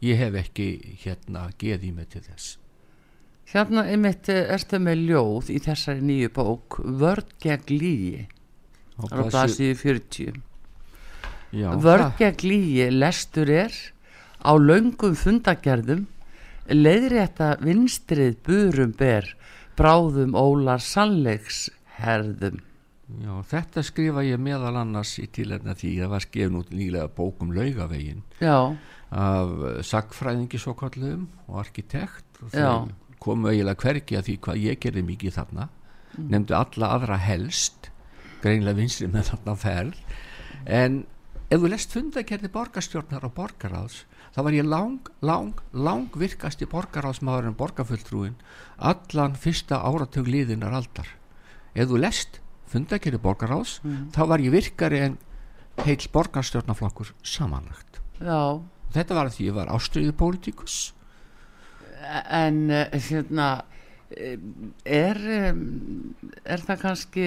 ég 0.05 0.19
hef 0.21 0.35
ekki 0.43 0.67
hérna 1.03 1.47
geð 1.59 1.87
í 1.89 1.93
mig 1.97 2.11
til 2.13 2.21
þess. 2.27 2.59
Hérna 3.53 3.87
einmitt 3.89 4.29
eh, 4.29 4.43
ertu 4.53 4.81
með 4.83 5.05
ljóð 5.09 5.51
í 5.55 5.61
þessari 5.63 6.03
nýju 6.05 6.33
bók 6.37 6.79
Vörd 6.83 7.33
gegn 7.43 7.71
lígi 7.71 8.27
á 8.99 9.03
blaðsíðu 9.07 9.77
40 9.79 10.41
já, 11.55 11.69
Vörd 11.81 12.17
gegn 12.19 12.43
lígi 12.51 12.89
lestur 12.91 13.53
er 13.55 13.77
á 14.43 14.53
löngum 14.59 15.17
fundagerðum 15.19 16.07
leiðrétta 16.67 17.57
vinstrið 17.63 18.39
burum 18.47 18.95
ber 18.99 19.29
bráðum 19.79 20.35
ólar 20.35 20.83
sannleiks 20.83 21.69
herðum. 22.01 22.59
Já, 23.23 23.33
þetta 23.47 23.85
skrifa 23.87 24.25
ég 24.27 24.41
meðal 24.43 24.75
annars 24.81 25.13
í 25.23 25.29
tilhengna 25.31 25.77
því 25.79 25.93
að 25.95 26.03
það 26.03 26.13
var 26.17 26.25
skefn 26.25 26.59
út 26.59 26.71
nýlega 26.75 27.11
bók 27.15 27.43
um 27.45 27.53
laugavegin 27.55 28.25
Já, 28.43 28.75
af 29.15 29.53
sagfræðingi 29.87 30.59
svo 30.59 30.75
kallum 30.75 31.29
og 31.47 31.61
arkitekt. 31.63 32.27
Og 32.43 32.51
þeir 32.51 32.89
komu 33.23 33.53
eiginlega 33.53 33.83
hvergi 33.85 34.19
að 34.19 34.27
því 34.27 34.39
hvað 34.43 34.65
ég 34.65 34.81
gerði 34.83 35.05
mikið 35.07 35.37
þarna, 35.39 35.69
nefndu 36.19 36.57
alla 36.59 36.91
aðra 36.97 37.21
helst, 37.23 37.93
greinlega 38.43 38.81
vinstri 38.81 39.09
með 39.13 39.31
þarna 39.31 39.57
ferð, 39.63 40.03
en 40.67 40.99
ef 41.47 41.63
þú 41.63 41.71
lest 41.71 41.95
fundakerði 41.95 42.51
borgarstjórnar 42.59 43.27
og 43.29 43.35
borgaráðs, 43.39 44.03
þá 44.37 44.41
var 44.45 44.53
ég 44.57 44.67
lang, 44.69 45.09
lang, 45.25 45.61
lang 45.73 46.13
virkasti 46.21 46.69
borgaráðsmaður 46.69 47.49
en 47.51 47.57
borgarfulltrúin 47.57 48.35
allan 48.77 49.37
fyrsta 49.41 49.81
áratug 49.81 50.29
liðinar 50.29 50.77
aldar. 50.77 51.09
Ef 51.73 51.89
þú 51.89 52.01
lest 52.05 52.41
fundakerði 52.69 53.21
borgaráðs, 53.23 53.79
þá 54.13 54.21
var 54.29 54.43
ég 54.45 54.53
virkari 54.53 55.01
en 55.07 55.17
heil 55.87 56.01
borgarstjórnarflokkur 56.13 57.15
samanlagt. 57.25 58.01
já 58.21 58.61
Þetta 58.97 59.17
var 59.19 59.29
að 59.29 59.35
því 59.37 59.47
ég 59.49 59.57
var 59.57 59.69
ástriðu 59.75 60.13
pólitíkus. 60.17 60.77
en 62.31 62.71
eh, 62.71 62.93
hérna 63.11 63.65
eh, 64.11 64.39
er 64.85 65.19
er 66.47 66.63
það 66.63 66.79
kannski 66.81 67.27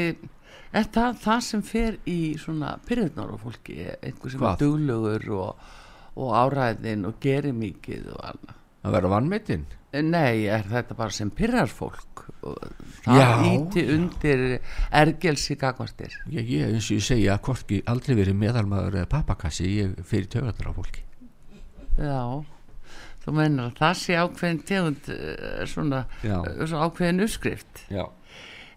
er 0.72 0.88
það 0.94 1.18
það 1.24 1.42
sem 1.46 1.62
fer 1.66 1.98
í 2.08 2.38
svona 2.40 2.78
pyrðunar 2.88 3.34
á 3.34 3.38
fólki 3.42 3.76
einhver 4.02 4.32
sem 4.32 4.40
Hvað? 4.40 4.54
er 4.56 4.64
duglugur 4.64 5.30
og, 5.36 5.68
og 6.16 6.32
áræðin 6.36 7.06
og 7.10 7.20
gerir 7.24 7.54
mikið 7.54 8.10
og 8.16 8.24
annað 8.34 8.56
Að 8.80 8.94
vera 8.96 9.10
vannmetinn. 9.12 9.66
Nei, 9.92 10.46
er 10.48 10.62
þetta 10.70 10.96
bara 10.96 11.12
sem 11.12 11.28
pyrrar 11.36 11.68
fólk 11.68 12.22
það 13.04 13.18
Já. 13.20 13.26
íti 13.50 13.82
undir 13.92 14.44
ergelsi 14.96 15.58
gagvartir 15.60 16.14
Ég, 16.32 16.46
ég, 16.48 16.70
eins 16.70 16.88
og 16.88 17.00
ég 17.00 17.04
segja, 17.04 17.36
hvorki 17.44 17.82
aldrei 17.90 18.16
verið 18.16 18.38
meðalmaður 18.40 19.02
eða 19.02 19.10
pappakassi, 19.12 19.68
ég 19.82 19.98
fyrir 20.08 20.30
tögaður 20.32 20.70
á 20.72 20.74
fólki. 20.78 21.04
Já, 22.00 22.22
þú 23.26 23.34
meinar 23.36 23.72
að 23.74 23.80
það 23.82 23.98
sé 24.06 24.16
ákveðin 24.22 24.62
tegund 24.70 25.10
eh, 25.12 25.66
svona, 25.68 26.04
Já. 26.24 26.38
eh, 26.48 26.64
svona 26.64 26.88
ákveðin 26.88 27.26
uppskrift 27.26 27.84
Já. 27.92 28.06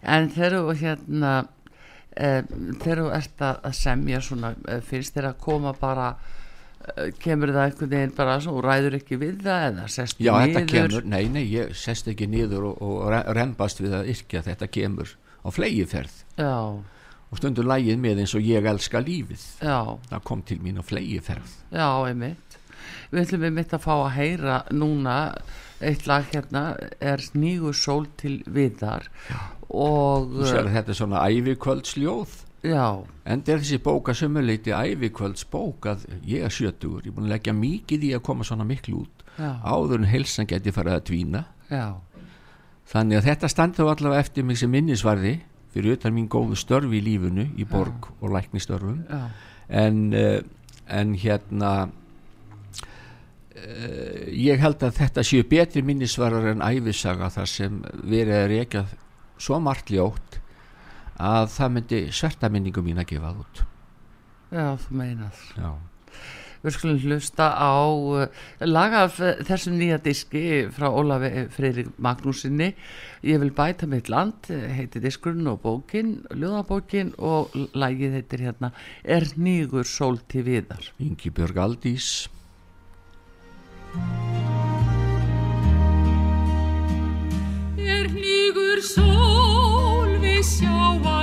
En 0.03 0.27
þegar 0.33 0.57
þú 0.59 0.73
hérna 0.81 1.33
e, 2.11 2.43
þegar 2.83 2.99
þú 2.99 3.11
ert 3.15 3.43
að 3.47 3.69
semja 3.79 4.19
svona, 4.19 4.49
finnst 4.83 5.15
þér 5.15 5.29
að 5.29 5.37
koma 5.45 5.71
bara 5.79 6.09
kemur 7.23 7.51
það 7.53 7.65
einhvern 7.67 7.91
veginn 7.93 8.15
bara 8.17 8.37
svo, 8.43 8.55
og 8.59 8.65
ræður 8.67 8.97
ekki 8.99 9.17
við 9.21 9.37
það 9.45 9.67
eða 9.71 9.85
sest 9.93 10.19
Já, 10.23 10.33
þetta 10.41 10.63
kemur, 10.71 11.05
nei, 11.13 11.23
nei, 11.31 11.43
ég 11.53 11.75
sest 11.77 12.07
ekki 12.11 12.27
niður 12.27 12.69
og, 12.71 12.81
og 12.83 12.97
re- 13.13 13.23
rembast 13.37 13.79
við 13.83 13.95
að 13.99 14.09
yrkja, 14.15 14.41
þetta 14.49 14.67
kemur 14.73 15.13
á 15.43 15.47
flegiferð 15.51 16.17
Já, 16.39 16.53
og 17.33 17.39
stundum 17.41 17.65
lægið 17.71 17.97
með 18.03 18.19
eins 18.23 18.35
og 18.37 18.43
ég 18.45 18.67
elska 18.69 18.99
lífið. 19.01 19.45
já, 19.63 19.79
Það 20.11 20.23
kom 20.29 20.41
til 20.45 20.59
mín 20.61 20.77
á 20.77 20.83
flegiferð. 20.85 21.55
já, 21.73 21.87
einmitt. 22.07 22.59
Við 23.13 23.21
ætlum 23.23 23.43
einmitt 23.47 23.73
að 23.73 23.81
fá 23.85 23.93
að 23.95 24.11
heyra 24.17 24.57
núna 24.73 25.15
eitt 25.83 26.05
lag 26.07 26.25
hérna. 26.33 26.61
Er 27.01 27.17
Snígur 27.21 27.73
sól 27.77 28.05
til 28.17 28.41
viðar? 28.45 29.07
Og 29.69 30.33
sér 30.49 30.67
þetta 30.73 30.93
er 30.93 30.97
svona 30.97 31.21
ævikvöldsljóð. 31.29 32.33
Já, 32.63 33.03
En 33.25 33.39
er 33.47 33.59
þessi 33.61 33.77
bóka 33.83 34.13
sömuleiti 34.15 34.71
ævikvöldsbók 34.75 35.85
að 35.91 36.05
ég 36.27 36.43
er 36.43 36.51
sjötugur, 36.51 37.03
ég 37.03 37.11
er 37.11 37.15
búin 37.15 37.27
að 37.29 37.35
leggja 37.37 37.53
mikið 37.55 38.03
í 38.03 38.11
að 38.17 38.23
koma 38.27 38.43
svona 38.47 38.65
miklu 38.67 39.03
út. 39.05 39.23
já, 39.37 39.51
Áður 39.63 39.99
en 40.01 40.09
helsan 40.11 40.47
geti 40.47 40.71
farið 40.71 40.93
að 40.97 41.05
dvína. 41.09 41.45
já. 41.69 41.87
Þannig 42.93 43.17
að 43.17 43.27
þetta 43.29 43.47
standi 43.49 43.77
þá 43.79 43.87
allavega 43.93 44.19
eftir 44.19 44.43
mig 44.43 44.57
sem 44.59 44.69
minnisvarði 44.69 45.37
fyrir 45.73 45.95
utan 45.95 46.13
mín 46.13 46.27
góðu 46.29 46.55
störfi 46.59 46.99
í 46.99 47.01
lífunu 47.01 47.47
í 47.57 47.65
borg 47.65 48.09
og 48.21 48.29
læknistörfum 48.35 49.05
já, 49.09 49.21
en, 49.69 50.13
uh, 50.13 50.41
en 50.87 51.13
hérna 51.17 51.71
uh, 53.55 54.27
ég 54.29 54.59
held 54.61 54.83
að 54.83 54.97
þetta 54.99 55.23
séu 55.25 55.45
betri 55.49 55.81
minnisvarar 55.85 56.51
en 56.51 56.61
æfisaga 56.65 57.31
þar 57.33 57.49
sem 57.49 57.79
verið 58.03 58.35
er 58.43 58.55
ekki 58.61 58.83
svo 59.41 59.59
margt 59.63 59.89
ljótt 59.93 60.39
að 61.23 61.49
það 61.55 61.73
myndi 61.77 62.03
sverta 62.11 62.51
minningu 62.51 62.83
mín 62.85 63.01
að 63.01 63.09
gefa 63.13 63.31
það 63.31 63.41
út. 63.45 63.65
Já, 64.53 64.67
þú 64.83 64.99
meinar. 64.99 65.43
Já, 65.57 65.69
Við 66.63 66.77
skulum 66.77 66.99
hlusta 67.03 67.49
á 67.59 67.75
uh, 67.91 68.43
lag 68.63 68.93
af 68.95 69.17
uh, 69.19 69.33
þessum 69.43 69.75
nýja 69.75 69.97
diski 69.99 70.43
frá 70.71 70.85
Ólafi 70.87 71.49
Freyrik 71.51 71.89
Magnúsinni 71.99 72.69
Ég 73.27 73.41
vil 73.41 73.51
bæta 73.51 73.89
mitt 73.91 74.07
land 74.07 74.47
uh, 74.47 74.61
heitir 74.71 75.03
diskurinn 75.03 75.49
og 75.51 75.59
bókin 75.65 76.21
ljóðabókin 76.31 77.11
og 77.19 77.51
lagið 77.75 78.15
heitir 78.15 78.45
hérna 78.47 78.71
Er 79.03 79.27
nýgur 79.35 79.83
sól 79.83 80.21
til 80.31 80.47
viðar? 80.47 80.87
Ingi 81.03 81.35
Björg 81.35 81.59
Aldís. 81.67 82.29
Er 87.75 88.07
hnígur 88.07 88.79
sól 88.87 89.42
við 90.63 90.69
sjávarmál 90.69 91.22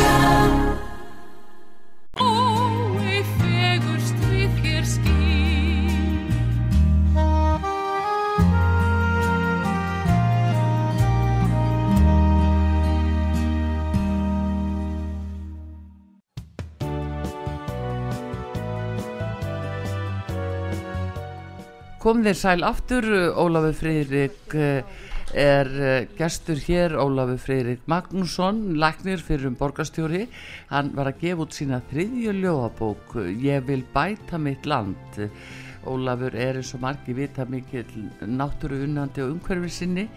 Kom 22.11 22.25
þér 22.25 22.35
sæl 22.35 22.65
aftur, 22.67 23.05
Ólafur 23.39 23.71
Freyrik 23.71 24.51
er 25.31 25.69
eh, 25.79 26.09
gestur 26.17 26.59
hér, 26.59 26.97
Ólafur 26.99 27.37
Freyrik 27.39 27.85
Magnússon, 27.87 28.57
læknir 28.75 29.21
fyrir 29.23 29.47
um 29.47 29.55
borgarstjóri. 29.55 30.25
Hann 30.73 30.89
var 30.97 31.07
að 31.13 31.21
gefa 31.21 31.45
út 31.45 31.55
sína 31.55 31.79
þriðju 31.87 32.33
ljóðabók, 32.35 33.15
Ég 33.39 33.63
vil 33.69 33.85
bæta 33.93 34.41
mitt 34.43 34.67
land. 34.67 35.21
Ólafur 35.87 36.35
er 36.35 36.59
eins 36.59 36.73
og 36.75 36.83
margi 36.83 37.15
vita 37.15 37.45
mikil 37.47 37.87
náttúru 38.27 38.81
unnandi 38.89 39.23
og 39.23 39.37
umhverfi 39.37 39.71
sinni 39.71 40.09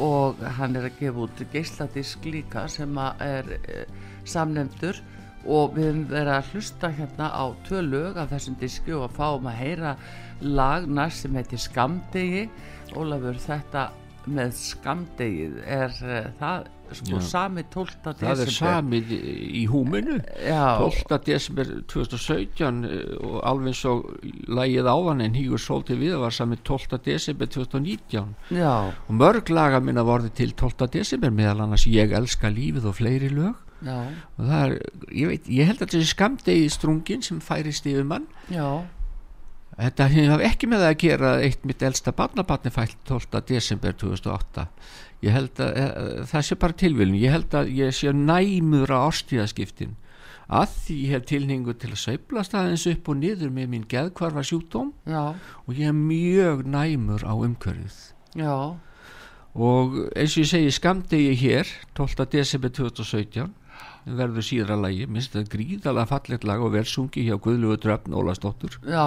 og 0.00 0.40
hann 0.56 0.80
er 0.80 0.88
að 0.88 1.02
gefa 1.02 1.26
út 1.28 1.44
geisladisk 1.52 2.24
líka 2.32 2.64
sem 2.72 2.96
er 3.20 3.58
eh, 3.60 3.84
samnefndur 4.24 5.04
og 5.46 5.76
við 5.76 5.90
höfum 5.90 6.06
verið 6.10 6.32
að 6.36 6.52
hlusta 6.52 6.92
hérna 6.96 7.28
á 7.32 7.44
tvö 7.66 7.82
lög 7.86 8.20
af 8.20 8.32
þessum 8.34 8.56
diski 8.60 8.94
og 8.96 9.06
að 9.08 9.18
fáum 9.18 9.50
að 9.50 9.60
heyra 9.62 9.96
lag 10.40 10.88
næst 10.88 11.24
sem 11.24 11.38
heitir 11.38 11.62
Skamdegi 11.62 12.46
Ólafur 12.96 13.38
þetta 13.42 13.90
með 14.26 14.56
Skamdegið 14.58 15.60
er 15.62 16.00
uh, 16.02 16.24
það 16.40 16.72
sko 16.94 17.18
Já. 17.18 17.22
sami 17.26 17.64
12. 17.66 17.94
það 18.04 18.22
er 18.22 18.40
desember 18.40 18.52
samið 18.54 19.12
í 19.16 19.62
húminu 19.70 20.18
Já, 20.38 20.78
12. 20.78 21.18
desember 21.26 21.72
2017 21.90 22.86
eh, 22.86 23.16
og 23.26 23.40
alveg 23.50 23.80
og 23.90 24.04
lagið 24.46 24.90
áðan 24.92 25.24
en 25.26 25.34
hýgur 25.38 25.62
svolítið 25.62 26.02
við 26.04 26.16
var 26.22 26.36
samið 26.36 26.62
12. 26.70 27.00
desember 27.08 27.50
2019 27.56 28.34
já, 28.54 28.74
og 28.94 29.18
mörg 29.18 29.50
laga 29.50 29.82
minna 29.82 30.06
vorði 30.06 30.30
til 30.38 30.54
12. 30.54 30.90
desember 30.94 31.34
meðal 31.34 31.64
annars 31.66 31.88
ég 31.90 32.14
elska 32.14 32.52
lífið 32.54 32.90
og 32.92 32.98
fleiri 33.00 33.32
lög 33.34 33.65
já, 33.84 33.96
og 34.36 34.42
það 34.42 34.60
er, 34.66 34.76
ég 35.12 35.32
veit, 35.32 35.48
ég 35.52 35.70
held 35.70 35.82
að 35.82 35.94
þessi 35.94 36.12
skamdegi 36.12 36.68
strungin 36.72 37.24
sem 37.24 37.40
færist 37.44 37.88
yfir 37.88 38.06
mann. 38.08 38.28
Já. 38.52 38.84
Þetta 39.76 40.06
hefur 40.08 40.42
ekki 40.46 40.68
með 40.72 40.86
það 40.86 40.94
að 40.94 41.02
gera 41.02 41.30
eitt 41.44 41.66
mitt 41.68 41.82
elsta 41.84 42.12
barnabarni 42.16 42.70
fælt 42.72 42.96
12. 43.04 43.42
desember 43.50 43.92
2008 44.00 44.70
ég 45.24 45.34
held 45.34 45.60
að 45.62 45.76
e, 45.76 45.84
það 46.30 46.48
sé 46.48 46.58
bara 46.60 46.78
tilviljun. 46.82 47.20
Ég 47.20 47.34
held 47.34 47.56
að 47.56 47.70
ég 47.76 47.94
sé 47.96 48.12
næmur 48.12 48.92
á 48.92 48.98
ástíðaskiptin 49.06 49.96
að 50.46 50.74
því 50.84 50.96
ég 51.02 51.12
hef 51.16 51.24
tilningu 51.26 51.74
til 51.74 51.90
að 51.90 52.02
sveiflast 52.04 52.54
aðeins 52.54 52.86
upp 52.92 53.08
og 53.10 53.18
niður 53.18 53.50
með 53.54 53.70
mín 53.72 53.86
geðkvarfa 53.90 54.44
sjúkdóm 54.46 54.92
Já, 55.02 55.34
og 55.34 55.72
ég 55.74 55.90
er 55.90 55.96
mjög 55.96 56.62
næmur 56.70 57.24
á 57.26 57.34
umhverfið. 57.34 57.96
Já, 58.38 58.54
og 59.56 59.96
eins 60.14 60.36
og 60.36 60.44
ég 60.44 60.50
segi 60.52 60.74
skamdegi 60.76 61.34
hér 61.40 61.72
12. 61.98 62.28
desember 62.36 62.70
2017 62.70 63.50
verður 64.06 64.46
síðra 64.46 64.78
lagi, 64.78 65.06
minnst 65.10 65.34
það 65.34 65.50
gríðalega 65.56 66.10
fallegt 66.12 66.46
lag 66.46 66.62
og 66.62 66.72
verðsungi 66.76 67.26
hjá 67.26 67.36
Guðlugu 67.42 67.80
Dröfn 67.82 68.14
Ólastóttur 68.16 68.78
já, 68.86 69.06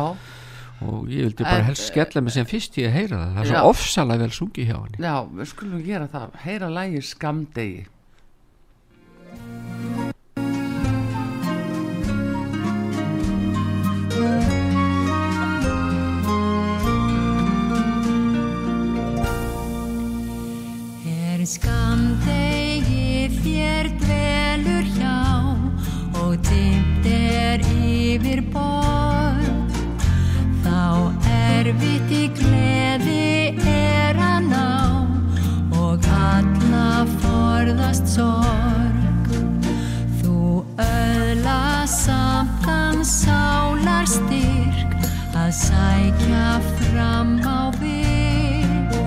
og 0.79 1.07
ég 1.11 1.29
vildi 1.29 1.43
bara 1.43 1.67
helst 1.67 1.89
skella 1.91 2.23
mig 2.23 2.35
sem 2.35 2.47
fyrst 2.47 2.77
ég 2.79 2.89
að 2.89 2.97
heyra 2.97 3.21
það. 3.21 3.31
Það 3.35 3.45
er 3.45 3.51
Já. 3.51 3.53
svo 3.59 3.71
ofsalega 3.73 4.25
vel 4.25 4.35
sungi 4.35 4.67
hjá 4.67 4.75
henni. 4.79 4.99
Já, 5.03 5.15
við 5.39 5.53
skulum 5.53 5.85
gera 5.87 6.11
það. 6.11 6.35
Heyra 6.45 6.73
lægir 6.75 7.07
Skamdegi 7.07 7.87
Er 21.39 21.45
skamdegi 21.47 23.29
þér 23.39 23.87
yfir 28.19 28.41
borð. 28.51 29.75
Þá 30.63 30.79
erfitt 31.31 32.11
í 32.11 32.25
gleði 32.35 33.55
er 33.71 34.19
að 34.19 34.49
ná 34.49 34.71
og 35.79 36.07
alla 36.11 37.05
forðast 37.21 38.09
sorg. 38.11 39.31
Þú 40.19 40.65
öðla 40.83 41.87
samtan 41.87 43.03
sálar 43.07 44.09
styrk 44.09 44.99
að 45.39 45.51
sækja 45.61 46.59
fram 46.75 47.37
á 47.47 47.71
við. 47.79 48.99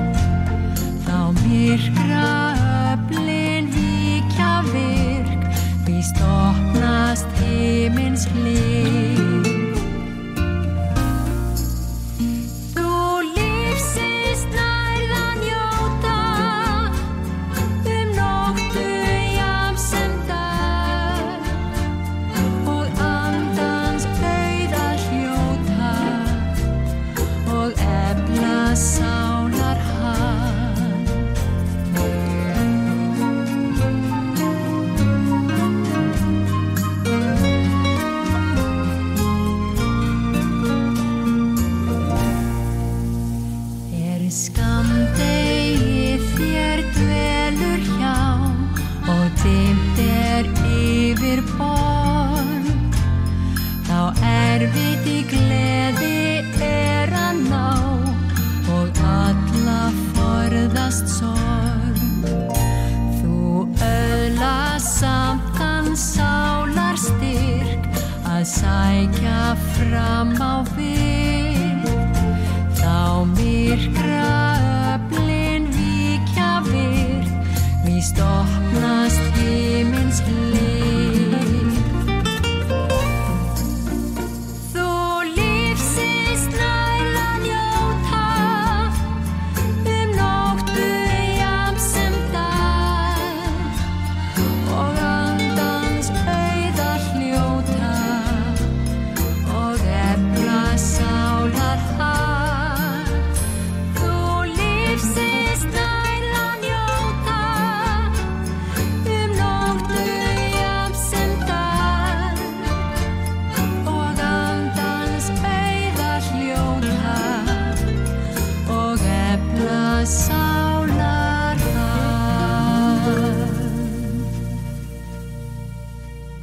Þá 1.04 1.18
myrkra 1.42 2.32
öflin 2.94 3.68
víkja 3.76 4.54
virk 4.72 5.44
víst 5.84 6.18
opnast 6.24 7.28
heimins 7.42 8.26
hlið 8.32 8.91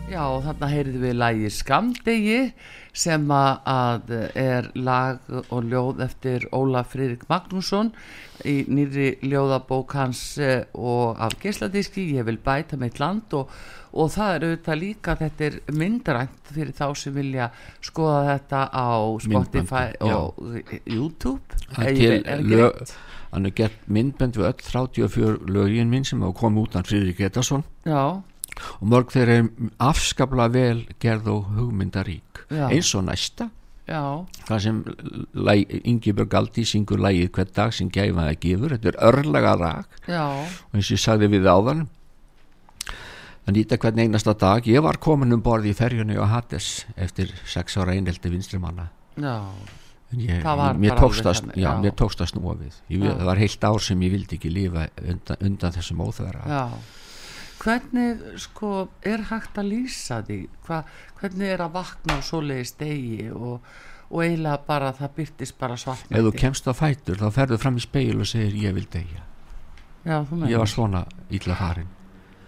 Já, 0.09 0.23
þarna 0.41 0.67
heyrðum 0.71 1.03
við 1.05 1.17
lagi 1.19 1.49
Skamdegi 1.53 2.37
sem 2.97 3.27
að- 3.29 4.09
er 4.35 4.71
lag 4.75 5.19
og 5.51 5.63
ljóð 5.69 5.99
eftir 6.01 6.47
Óla 6.51 6.81
Friðrik 6.83 7.27
Magnússon 7.29 7.91
í 8.43 8.65
nýri 8.67 9.19
ljóðabók 9.21 9.93
hans 9.93 10.37
eh, 10.39 10.63
og 10.73 11.19
af 11.19 11.35
geisladiski, 11.39 12.07
ég 12.17 12.25
vil 12.25 12.37
bæta 12.37 12.77
mitt 12.77 12.99
land 12.99 13.31
og, 13.33 13.49
og 13.93 14.09
það 14.09 14.33
er 14.35 14.45
auðvitað 14.47 14.79
líka 14.81 15.15
þetta 15.19 15.45
er 15.45 15.59
myndrænt 15.77 16.51
fyrir 16.55 16.73
þá 16.73 16.87
sem 16.97 17.13
vilja 17.13 17.51
skoða 17.81 18.25
þetta 18.39 18.63
á 18.73 18.89
Spotify 19.21 19.85
Myndbandi, 19.93 20.09
já. 20.09 20.15
og 20.17 20.35
YouTube. 20.85 21.41
Það 21.75 21.85
Er 21.85 21.89
er 21.89 21.95
til 21.95 22.25
er 22.25 22.41
lög, 22.41 22.95
hann 23.31 23.45
er 23.45 23.51
gert 23.51 23.77
myndbend 23.87 24.33
við 24.41 24.49
öll 24.49 24.65
34 24.97 25.37
lögin 25.53 25.89
minn 25.93 26.03
sem 26.03 26.21
hafa 26.21 26.33
komið 26.41 26.65
út 26.65 26.75
af 26.81 26.87
Friðrik 26.89 27.19
Etarsson. 27.29 27.63
Já, 27.85 28.21
og 28.79 28.89
mörg 28.93 29.13
þeir 29.13 29.31
eru 29.35 29.69
afskaplega 29.89 30.53
vel 30.55 30.83
gerð 31.01 31.31
og 31.35 31.53
hugmyndarík. 31.57 32.43
Já. 32.49 32.65
eins 32.69 32.93
og 32.97 33.05
næsta. 33.05 33.49
Já, 33.89 34.25
það 34.45 34.59
sem 34.61 34.79
Ingibjörg 35.89 36.33
Aldi 36.37 36.63
syngur 36.65 37.01
lægið 37.01 37.31
hvern 37.33 37.53
dag 37.55 37.73
sem 37.73 37.89
gæfa 37.89 38.27
það 38.27 38.41
gefur. 38.43 38.75
Þetta 38.75 38.91
er 38.91 38.99
örlega 39.09 39.53
rak 39.57 39.97
já, 40.05 40.25
og 40.29 40.77
eins 40.77 40.91
og 40.91 40.97
ég 40.97 41.01
sagði 41.01 41.31
við 41.33 41.49
áðan 41.49 41.87
að 43.49 43.57
nýta 43.57 43.79
hvern 43.81 44.03
einasta 44.05 44.35
dag. 44.37 44.69
Ég 44.69 44.85
var 44.85 45.01
komin 45.01 45.33
um 45.33 45.41
borði 45.41 45.73
í 45.73 45.77
ferjunni 45.77 46.21
á 46.21 46.25
Hades 46.29 46.85
eftir 46.97 47.33
sex 47.49 47.79
ára 47.81 47.97
einelti 47.97 48.29
vinstrimanna 48.29 48.91
ég, 50.17 50.41
mér, 50.41 50.43
bara 50.43 50.95
tókst 50.97 51.25
alveg 51.25 51.29
að, 51.29 51.41
þannig, 51.41 51.59
já, 51.61 51.69
mér 51.83 51.97
tókst 51.97 52.23
að 52.23 52.31
snúa 52.31 52.55
við. 52.59 52.77
Ég, 52.93 53.03
það 53.09 53.27
var 53.29 53.41
heilt 53.43 53.67
ár 53.69 53.83
sem 53.85 54.05
ég 54.05 54.13
vildi 54.15 54.37
ekki 54.39 54.53
lifa 54.53 54.85
undan, 55.03 55.43
undan 55.49 55.75
þessum 55.75 56.01
óþverra. 56.05 56.45
Já, 56.49 56.63
hvernig 57.59 58.39
sko 58.39 58.87
er 59.05 59.25
hægt 59.29 59.59
að 59.59 59.71
lýsa 59.73 60.21
því, 60.25 60.39
Hva, 60.67 60.81
hvernig 61.19 61.53
er 61.53 61.63
að 61.65 61.75
vakna 61.75 62.19
á 62.19 62.21
svoleiðis 62.23 62.75
degi 62.79 63.29
og, 63.33 63.59
og 64.09 64.23
eiginlega 64.23 64.63
bara 64.67 64.91
það 64.95 65.15
byrtist 65.19 65.59
bara 65.59 65.77
svart 65.79 66.09
ef 66.09 66.25
þú 66.27 66.33
kemst 66.39 66.69
á 66.69 66.73
fætur 66.73 67.19
þá 67.19 67.29
ferðu 67.35 67.61
fram 67.61 67.79
í 67.79 67.83
speil 67.83 68.19
og 68.19 68.29
segir 68.29 68.57
ég 68.63 68.75
vil 68.77 68.87
deyja 68.89 69.25
Já, 70.07 70.23
ég 70.47 70.55
var 70.55 70.69
svona 70.71 71.03
illa 71.27 71.55
farin 71.59 71.89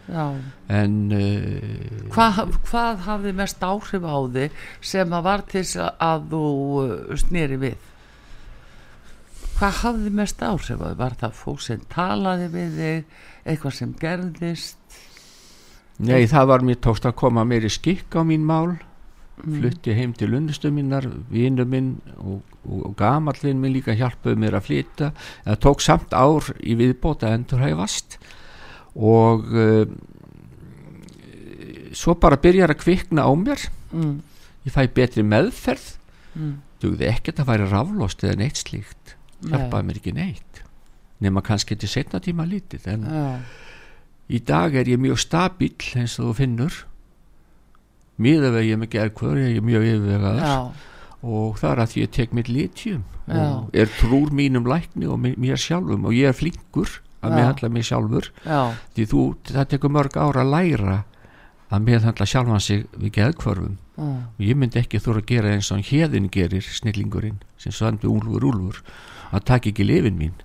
já, 0.08 0.26
en 0.72 0.98
uh, 1.12 2.10
Hva, 2.16 2.48
hvað 2.70 3.06
hafði 3.08 3.34
mest 3.36 3.64
áhrif 3.64 4.08
á 4.08 4.18
þig 4.36 4.60
sem 4.94 5.16
að 5.18 5.26
var 5.28 5.48
til 5.52 5.66
að 5.92 6.28
þú 6.32 6.46
uh, 6.82 7.16
sneri 7.20 7.60
við? 7.62 7.90
Hvað 9.60 9.82
hafði 9.84 10.14
mest 10.18 10.42
áhrif 10.42 10.80
á 10.80 10.88
þig? 10.88 11.00
Var 11.04 11.18
það 11.22 11.36
fólk 11.38 11.66
sem 11.68 11.84
talaði 11.92 12.48
við 12.56 12.80
þig, 12.80 13.18
eitthvað 13.46 13.76
sem 13.78 13.92
gerðist? 14.00 14.81
Nei 16.08 16.30
það 16.30 16.48
var 16.54 16.66
mér 16.66 16.80
tókst 16.84 17.06
að 17.10 17.18
koma 17.22 17.46
meiri 17.48 17.70
skikk 17.72 18.18
á 18.18 18.22
mín 18.28 18.48
mál. 18.48 18.80
Mm. 19.42 19.56
flutti 19.58 19.94
heim 19.98 20.12
til 20.14 20.36
unnustu 20.38 20.70
minnar 20.70 21.08
vinu 21.32 21.64
minn 21.66 21.96
og, 22.20 22.44
og, 22.62 22.82
og 22.92 22.92
gamallin 23.00 23.58
minn 23.58 23.74
líka 23.74 23.96
hjálpuði 23.98 24.38
mér 24.38 24.60
að 24.60 24.68
flytta 24.68 25.08
það 25.48 25.58
tók 25.64 25.82
samt 25.82 26.14
ár 26.14 26.52
í 26.62 26.76
viðbót 26.78 27.26
að 27.26 27.40
endur 27.40 27.64
hæfast 27.64 28.20
og 28.94 29.48
uh, 29.50 29.88
svo 31.96 32.16
bara 32.20 32.40
byrjar 32.42 32.74
að 32.74 32.82
kvikna 32.84 33.26
á 33.28 33.32
mér. 33.36 33.64
Mm, 33.92 34.20
ég 34.68 34.76
fæ 34.76 34.86
betri 34.94 35.24
meðferð. 35.28 35.88
Mm, 36.36 36.54
dugði 36.84 37.10
ekkert 37.12 37.42
að 37.42 37.50
væri 37.52 37.68
raflost 37.72 38.24
eða 38.26 38.40
neitt 38.40 38.62
slíkt. 38.62 39.16
Nei, 39.42 39.56
hjálpaði 39.56 39.88
mér 39.88 40.00
ekki 40.00 40.16
neitt. 40.16 40.62
Nema 41.22 41.44
kannski 41.46 41.78
til 41.78 41.90
setna 41.92 42.22
tíma 42.24 42.48
lítið 42.50 42.88
en 42.94 43.04
Já, 43.06 43.26
í 44.32 44.40
dag 44.48 44.76
er 44.80 44.90
ég 44.90 45.02
mjög 45.02 45.20
stabill 45.22 45.92
eins 46.00 46.18
og 46.20 46.32
þú 46.32 46.38
finnur. 46.40 46.80
Miðaveg 48.22 48.70
ég 48.70 48.82
með 48.82 48.92
gerðkvör 48.96 49.40
ég 49.42 49.60
er 49.60 49.68
mjög 49.68 49.88
yfirvegaður. 49.92 50.42
Já, 50.48 50.58
og 51.22 51.62
það 51.62 51.72
er 51.72 51.84
að 51.84 51.96
ég 52.00 52.12
tek 52.18 52.34
mitt 52.38 52.50
litjum 52.50 53.06
Já. 53.28 53.38
og 53.38 53.78
er 53.78 53.94
trúr 54.00 54.34
mínum 54.34 54.68
lækni 54.70 55.10
og 55.10 55.22
mér 55.22 55.62
sjálfum. 55.62 56.10
Og 56.10 56.18
ég 56.18 56.32
er 56.32 56.38
flinkur 56.38 57.00
að 57.22 57.38
meðhandla 57.38 57.70
mig 57.70 57.86
sjálfur. 57.86 58.32
Já, 58.46 58.74
því 58.96 59.08
þú, 59.12 59.24
það 59.52 59.72
tekur 59.76 59.96
mörg 59.98 60.18
ára 60.18 60.46
að 60.46 60.54
læra 60.56 60.98
að 61.72 61.88
meðhandla 61.88 62.28
sjálfan 62.28 62.64
sig 62.64 62.84
við 63.00 63.14
geðkvörfum 63.18 63.76
já, 63.78 64.04
og 64.04 64.44
ég 64.44 64.58
myndi 64.60 64.82
ekki 64.82 65.00
þurfa 65.00 65.24
að 65.24 65.30
gera 65.32 65.54
eins 65.56 65.72
og 65.72 65.84
hérðin 65.88 66.30
gerir 66.34 66.66
snillingurinn 66.68 67.40
sem 67.62 67.76
svandi 67.76 68.10
úlfur 68.12 68.48
úlfur 68.50 68.82
að 69.32 69.46
taka 69.48 69.72
ekki 69.72 69.88
lifin 69.88 70.20
mín 70.20 70.36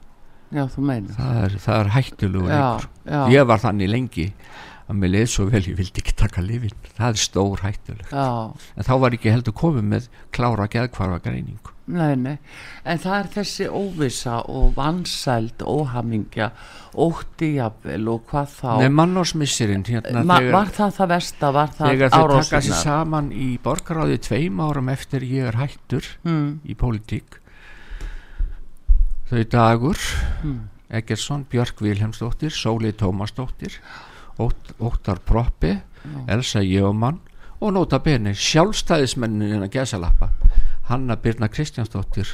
já, 0.53 0.63
þú 0.77 0.87
meinar. 0.87 1.17
það 1.19 1.43
er, 1.45 1.59
það 1.67 1.81
er 1.85 1.93
hættulegur 1.97 2.51
Já, 2.51 2.63
leikur. 2.63 2.89
já, 3.05 3.21
ég 3.37 3.47
var 3.51 3.59
þannig 3.65 3.91
lengi 3.93 4.27
að 4.87 4.99
mér 5.03 5.11
leið 5.17 5.31
svo 5.33 5.45
vel 5.51 5.63
ég 5.67 5.77
vildi 5.81 5.99
ekki 6.03 6.13
taka 6.15 6.43
lifin 6.47 6.75
það 6.95 7.09
er 7.09 7.17
stór 7.19 7.63
hættulegt. 7.67 8.13
Já, 8.13 8.27
en 8.79 8.87
þá 8.87 8.93
var 9.03 9.17
ekki 9.17 9.33
heldur 9.35 9.57
komið 9.59 9.89
með 9.95 10.05
klára 10.31 10.69
geðkvarfa 10.71 11.19
greiningu 11.25 11.73
nei, 11.87 12.17
nei. 12.19 12.37
En 12.83 12.99
það 12.99 13.17
er 13.21 13.29
þessi 13.31 13.67
óvissa 13.71 14.41
og 14.51 14.73
vansæld, 14.75 15.63
óhamingja, 15.63 16.49
ótti 16.99 17.53
jafnvel 17.61 18.09
og 18.11 18.25
hvað 18.31 18.49
þá. 18.57 18.71
Nei, 18.81 18.89
mannorsmissirinn 18.91 19.85
hérna 19.87 20.25
Ma, 20.27 20.41
var 20.51 20.73
það 20.75 20.95
það 20.97 21.11
versta, 21.13 21.51
var 21.55 21.71
það 21.77 21.93
þegar 21.93 22.11
þau 22.17 22.27
taka 22.41 22.61
sér 22.67 22.81
saman 22.81 23.29
í 23.31 23.49
borgaráði 23.63 24.19
tveim 24.27 24.59
árum 24.67 24.91
eftir 24.91 25.27
ég 25.31 25.47
er 25.53 25.61
hættur 25.63 26.09
Hmm, 26.27 26.57
í 26.67 26.75
pólitík 26.75 27.39
þau 29.31 29.45
dagur 29.51 30.01
hmm, 30.43 30.61
Eggersson, 30.89 31.47
Björk 31.51 31.81
Vilhelmsdóttir 31.83 32.55
Sóli 32.55 32.93
Tómasdóttir 32.93 33.81
Ótt, 34.39 34.75
Óttar 34.79 35.19
Proppi 35.25 35.75
Elsa 36.31 36.63
Jöfumann 36.63 37.19
og 37.59 37.73
nota 37.73 37.99
bene 38.05 38.35
sjálfstæðismennin 38.37 39.57
innan 39.57 39.73
gesalappa 39.73 40.31
Hanna 40.91 41.17
Birna 41.17 41.49
Kristjánsdóttir 41.49 42.29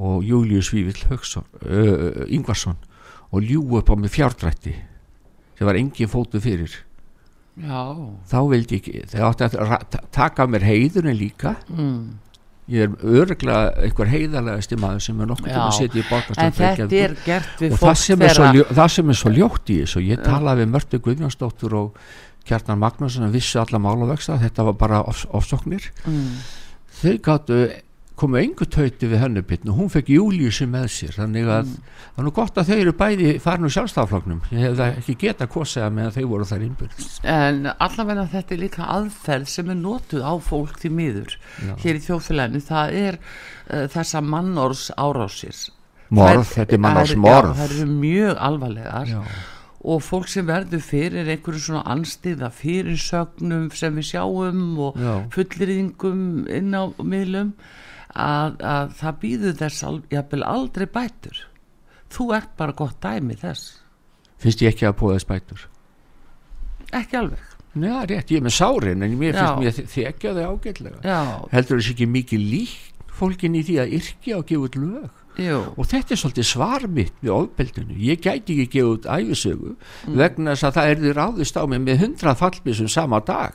og 0.00 0.24
Július 0.24 0.72
Vívill 0.74 1.00
uh, 1.10 2.24
Ingvarsson 2.28 2.76
og 3.30 3.42
ljú 3.46 3.62
upp 3.78 3.90
á 3.90 3.94
mig 3.96 4.10
fjárdrætti 4.10 4.74
sem 5.58 5.68
var 5.68 5.76
engin 5.76 6.08
fótu 6.08 6.40
fyrir. 6.40 6.72
Já, 7.60 7.92
þá 8.24 8.38
vildi 8.48 8.78
ég 8.78 8.80
ekki 8.80 9.02
þau 9.12 9.26
átti 9.28 9.48
að 9.60 9.96
taka 10.14 10.46
mér 10.48 10.64
heiðurinn 10.64 11.18
líka. 11.18 11.54
Hmm. 11.68 12.16
Ég 12.70 12.86
er 12.86 13.20
örglega 13.20 13.74
einhver 13.82 14.10
heiðarlegasti 14.10 14.78
maður 14.80 15.04
sem 15.04 15.20
er 15.20 15.30
nokkuð 15.30 15.50
til 15.50 15.60
að 15.60 15.76
setja 15.76 16.00
í 16.00 16.06
við 17.60 17.74
og 17.74 17.82
það 17.82 18.00
sem, 18.04 18.24
ljó, 18.56 18.64
það 18.70 18.90
sem 18.96 19.12
er 19.12 19.20
svo 19.20 19.32
ljótt 19.34 19.72
í 19.74 19.78
þessu 19.82 20.02
ég 20.06 20.24
talaði 20.24 20.64
við 20.64 20.72
Mörtu 20.76 21.00
Guðjónsdóttur 21.06 21.76
og 21.80 22.02
Kjartan 22.46 22.80
Magnússon 22.80 23.26
að 23.26 23.36
vissu 23.36 23.60
alla 23.60 23.80
málavexta 23.82 24.38
þetta 24.40 24.66
var 24.70 24.76
bara 24.80 25.02
ofs, 25.10 25.26
ofsóknir. 25.36 25.90
Mm, 26.08 26.30
þau 27.02 27.14
gáttu 27.26 27.60
komu 28.20 28.36
engu 28.40 28.66
tauti 28.68 29.08
við 29.08 29.22
hennubittn 29.22 29.70
og 29.72 29.78
hún 29.80 29.88
fekk 29.92 30.10
Júliusi 30.12 30.66
með 30.68 30.86
sér 30.92 31.14
þannig 31.16 31.46
að 31.48 31.70
Mm. 31.70 31.76
það 32.16 32.18
er 32.20 32.26
nú 32.26 32.32
gott 32.36 32.58
að 32.60 32.68
þau 32.70 32.76
eru 32.82 32.92
bæði 33.00 33.28
farin 33.40 33.64
úr 33.68 33.72
sjálfstafloknum 33.74 34.40
ég 34.52 34.64
hef 34.66 34.74
það 34.80 34.98
ekki 35.00 35.14
geta 35.22 35.46
kosið 35.46 35.84
að 35.86 35.94
meðan 35.98 36.14
þau 36.16 36.26
voru 36.34 36.48
þar 36.50 36.64
innbyrð 36.66 37.04
En 37.34 37.60
allavega 37.78 38.26
þetta 38.34 38.54
er 38.56 38.60
líka 38.64 38.88
aðferð 38.96 39.46
sem 39.48 39.70
er 39.70 39.78
notuð 39.80 40.22
á 40.26 40.32
fólk 40.50 40.76
því 40.82 40.90
miður 41.00 41.36
Já. 41.64 41.72
hér 41.84 41.94
í 41.96 42.02
þjóðfélaginu, 42.08 42.60
það 42.68 42.92
er 43.06 43.18
uh, 43.20 43.86
þessa 43.94 44.20
mannorðs 44.20 44.90
árásir 45.00 45.62
morð, 46.10 46.44
Þær- 46.44 46.54
þetta 46.58 46.74
er 46.76 46.84
mannars 46.84 47.14
þær- 47.14 47.22
morð. 47.24 47.56
Það 47.56 47.74
eru 47.78 47.88
mjög 47.94 48.36
alvarlegar 48.50 49.06
Já. 49.14 49.20
og 49.80 50.02
fólk 50.04 50.28
sem 50.28 50.44
verður 50.48 50.82
fyrir 50.84 51.28
einhverju 51.32 51.60
svona 51.70 51.84
anstíða 51.88 52.50
fyrirsögnum 52.52 53.70
sem 53.72 53.94
við 53.96 54.08
sjáum 54.12 54.64
og 54.90 54.98
fullriðingum 55.32 56.48
inn 56.52 56.74
á 56.76 56.82
miðlum 57.00 57.54
að, 58.20 58.56
að 58.74 58.94
það 59.00 59.18
býður 59.24 59.56
þess 59.60 59.84
al, 59.88 59.96
aldrei 60.54 60.86
bætur. 60.86 61.42
Þú 62.10 62.26
ert 62.36 62.52
bara 62.58 62.72
gott 62.76 62.98
dæmi 63.04 63.36
þess. 63.38 63.68
Finnst 64.40 64.62
ég 64.64 64.72
ekki 64.74 64.88
að 64.88 64.96
búa 65.00 65.16
þess 65.18 65.28
bætur? 65.30 65.66
Ekki 66.96 67.16
alveg. 67.20 67.46
Já, 67.78 68.00
rétt, 68.10 68.30
ég 68.34 68.40
er 68.40 68.42
með 68.48 68.54
sárin 68.56 69.04
en 69.06 69.12
mér 69.20 69.36
finnst 69.38 69.60
mér 69.62 69.74
þe- 69.76 69.88
þekja 69.92 70.32
þau 70.34 70.46
ágætlega. 70.56 71.00
Já, 71.06 71.18
heldur 71.52 71.78
þessi 71.78 71.92
ekki 71.94 72.08
mikið 72.10 72.46
líkt 72.50 73.04
fólkin 73.20 73.54
í 73.54 73.62
því 73.68 73.76
að 73.84 73.92
yrkja 74.00 74.38
og 74.40 74.46
gefa 74.48 74.66
út 74.66 74.78
lög? 74.80 75.10
Jú, 75.40 75.58
og 75.78 75.86
þetta 75.86 76.12
er 76.16 76.18
svolítið 76.18 76.46
svar 76.50 76.86
mitt 76.90 77.12
við 77.22 77.30
ofbeldinu, 77.36 77.94
ég 77.94 78.18
gæti 78.24 78.56
ekki 78.56 78.66
gefa 78.74 78.94
út 78.96 79.06
æfisögu 79.06 79.76
vegna 80.18 80.56
þess 80.56 80.66
að 80.66 80.74
það 80.80 80.90
er 80.90 80.98
því 81.04 81.12
ráðist 81.20 81.60
á 81.60 81.62
mig 81.70 81.80
með 81.86 82.02
hundrað 82.02 82.40
fallbísum 82.42 82.88
sama 82.90 83.20
dag. 83.22 83.54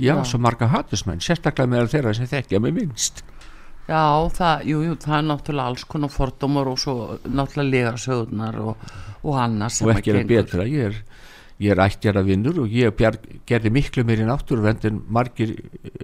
Já, 0.00 0.14
Já. 0.16 0.24
svo 0.24 0.38
marga 0.40 0.66
hatusmenn, 0.72 1.20
sérstaklega 1.20 1.68
meðal 1.68 1.92
þeirra 1.92 2.14
sem 2.16 2.26
þekkja 2.32 2.60
mig 2.64 2.72
minnst 2.80 3.20
já 3.86 4.04
það, 4.38 4.64
jú, 4.70 4.84
jú, 4.86 4.96
það 5.02 5.18
er 5.18 5.28
náttúrulega 5.30 5.72
alls 5.72 5.84
konar 5.90 6.12
fordómar 6.14 6.72
og 6.72 6.80
svo 6.82 6.96
náttúrulega 7.26 7.70
lega 7.70 7.94
sögurnar 8.00 8.58
og, 8.62 8.88
og 9.22 9.38
annað 9.42 9.76
sem 9.76 9.88
og 9.88 9.94
ekki 9.96 10.14
er 10.14 10.20
að 10.22 10.32
betra, 10.32 10.66
ég 10.70 10.90
er 10.90 11.00
ég 11.62 11.72
er 11.72 11.82
ættjara 11.86 12.22
vinnur 12.26 12.62
og 12.64 12.72
ég 12.72 12.94
bjar, 12.96 13.18
gerði 13.48 13.72
miklu 13.72 14.04
meiri 14.06 14.26
náttúruvernd 14.28 14.84
en 14.90 15.02
margir 15.08 15.54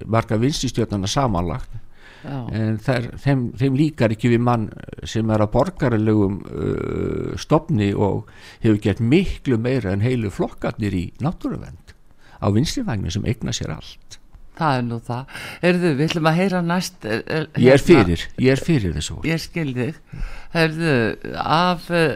marga 0.08 0.38
vinstistjörnana 0.40 1.10
samanlagt. 1.10 1.80
Já, 2.22 2.38
en 2.54 2.76
þær, 2.78 3.08
þeim, 3.18 3.40
þeim 3.58 3.76
líkar 3.80 4.12
ekki 4.14 4.30
við 4.30 4.42
mann 4.46 4.68
sem 5.10 5.30
er 5.34 5.42
að 5.42 5.52
borgaralegum 5.56 6.36
uh, 6.46 7.32
stopni 7.40 7.90
og 7.92 8.30
hefur 8.62 8.78
gert 8.84 9.02
miklu 9.02 9.58
meira 9.58 9.90
en 9.90 10.04
heilu 10.06 10.30
flokkarnir 10.30 10.94
í 10.94 11.04
náttúruvernd 11.22 11.96
á 12.38 12.46
vinstrivagnu 12.54 13.10
sem 13.10 13.26
eigna 13.26 13.54
sér 13.56 13.74
allt 13.74 14.21
það 14.58 14.76
er 14.78 14.84
nú 14.88 15.00
það. 15.06 15.40
Erðu, 15.70 15.94
við 15.96 16.10
ætlum 16.10 16.30
að 16.30 16.38
heyra 16.40 16.62
næst 16.66 17.08
er, 17.08 17.24
er, 17.26 17.48
ég 17.56 17.72
er 17.72 17.82
hérna- 17.82 17.88
fyrir, 17.88 18.28
ég 18.42 18.54
er 18.54 18.64
fyrir 18.68 18.94
þessu 18.98 19.18
ég 19.28 19.42
skil 19.42 19.72
þig. 19.78 19.98
Herðu, 20.52 20.94
af 21.40 21.86
uh, 21.88 22.12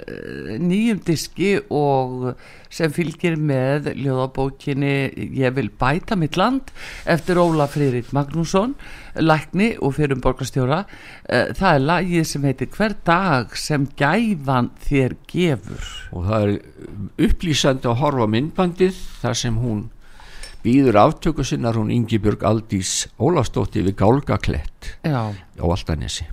nýjum 0.60 1.00
diski 1.06 1.54
og 1.72 2.34
sem 2.76 2.92
fylgir 2.92 3.38
með 3.40 3.90
ljóðabókinni 3.96 4.92
Ég 5.38 5.54
vil 5.56 5.70
bæta 5.80 6.18
mitt 6.18 6.36
land 6.36 6.68
eftir 7.08 7.40
Óla 7.40 7.64
Friðrik 7.70 8.12
Magnússon 8.12 8.74
lækni 9.16 9.70
og 9.80 9.94
fyrir 9.96 10.18
um 10.18 10.22
borgarstjóra 10.24 10.82
uh, 10.84 11.48
það 11.56 11.70
er 11.70 11.84
lagið 11.88 12.28
sem 12.28 12.44
heitir 12.44 12.72
Hver 12.76 12.98
dag 13.08 13.56
sem 13.56 13.88
gæfan 13.96 14.68
þér 14.84 15.16
gefur. 15.30 15.90
Og 16.12 16.28
það 16.28 16.46
er 16.46 17.28
upplýsandi 17.30 17.88
að 17.88 18.00
horfa 18.02 18.28
myndbandið 18.36 19.04
þar 19.22 19.44
sem 19.46 19.60
hún 19.62 19.86
býður 20.66 20.96
aftöku 20.98 21.44
sinnar 21.46 21.76
hún 21.78 21.92
Ingibjörg 21.94 22.42
Aldís 22.48 23.04
Ólafsdóttir 23.22 23.86
við 23.86 24.00
Gálgaklett 24.00 24.96
á 25.06 25.30
Altanesi 25.62 26.26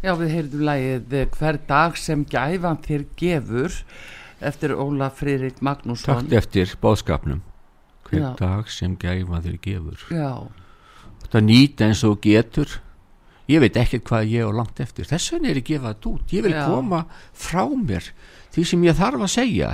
Já, 0.00 0.14
við 0.16 0.30
heyrðum 0.32 0.64
lagið 0.64 1.14
eh, 1.18 1.26
Hver 1.36 1.58
dag 1.68 1.96
sem 2.00 2.22
gæfan 2.24 2.78
þér 2.86 3.02
gefur 3.20 3.74
eftir 4.40 4.72
Óla 4.72 5.10
Friðrik 5.12 5.58
Magnússon. 5.60 6.22
Takt 6.22 6.36
eftir 6.38 6.72
bóðskapnum 6.80 7.42
hver 8.08 8.22
Já. 8.22 8.30
dag 8.38 8.70
sem 8.72 8.94
gæfa 8.96 9.42
þér 9.44 9.58
gefur. 9.66 10.06
Já, 10.08 10.30
þetta 11.26 11.42
nýta 11.44 11.90
eins 11.90 12.00
og 12.08 12.16
getur. 12.24 12.78
Ég 13.50 13.60
veit 13.60 13.76
ekkert 13.76 14.06
hvað 14.08 14.32
ég 14.32 14.48
á 14.48 14.50
langt 14.54 14.80
eftir. 14.80 15.04
Þess 15.10 15.34
vegna 15.34 15.50
er 15.50 15.60
ég 15.60 15.68
gefað 15.68 16.08
út. 16.14 16.32
Ég 16.32 16.46
vil 16.46 16.54
Já. 16.56 16.64
koma 16.64 17.04
frá 17.36 17.66
mér 17.68 18.08
því 18.54 18.66
sem 18.72 18.88
ég 18.88 18.96
þarf 18.98 19.26
að 19.26 19.34
segja 19.36 19.70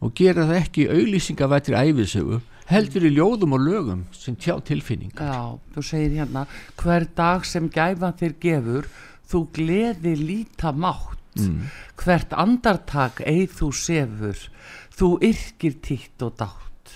og 0.00 0.14
gera 0.16 0.46
það 0.48 0.62
ekki 0.62 0.88
auðlýsingavættir 0.88 1.76
æfisögu 1.76 2.40
heldur 2.70 3.04
í 3.04 3.12
ljóðum 3.12 3.56
og 3.56 3.64
lögum 3.64 4.02
sem 4.14 4.36
tjá 4.38 4.54
tilfinning 4.64 5.12
já, 5.12 5.58
þú 5.74 5.82
segir 5.84 6.14
hérna 6.20 6.46
Hver 6.80 7.06
dag 7.18 7.44
sem 7.44 7.68
gæfan 7.72 8.16
þér 8.16 8.36
gefur 8.40 8.88
þú 9.30 9.44
gleði 9.56 10.16
líta 10.18 10.74
mátt. 10.74 11.16
Mm. 11.38 11.68
hvert 11.94 12.32
andartak 12.34 13.20
eið 13.22 13.52
þú 13.54 13.66
sefur 13.78 14.40
þú 14.98 15.10
yrkir 15.28 15.76
títt 15.78 16.24
og 16.26 16.34
dátt. 16.40 16.94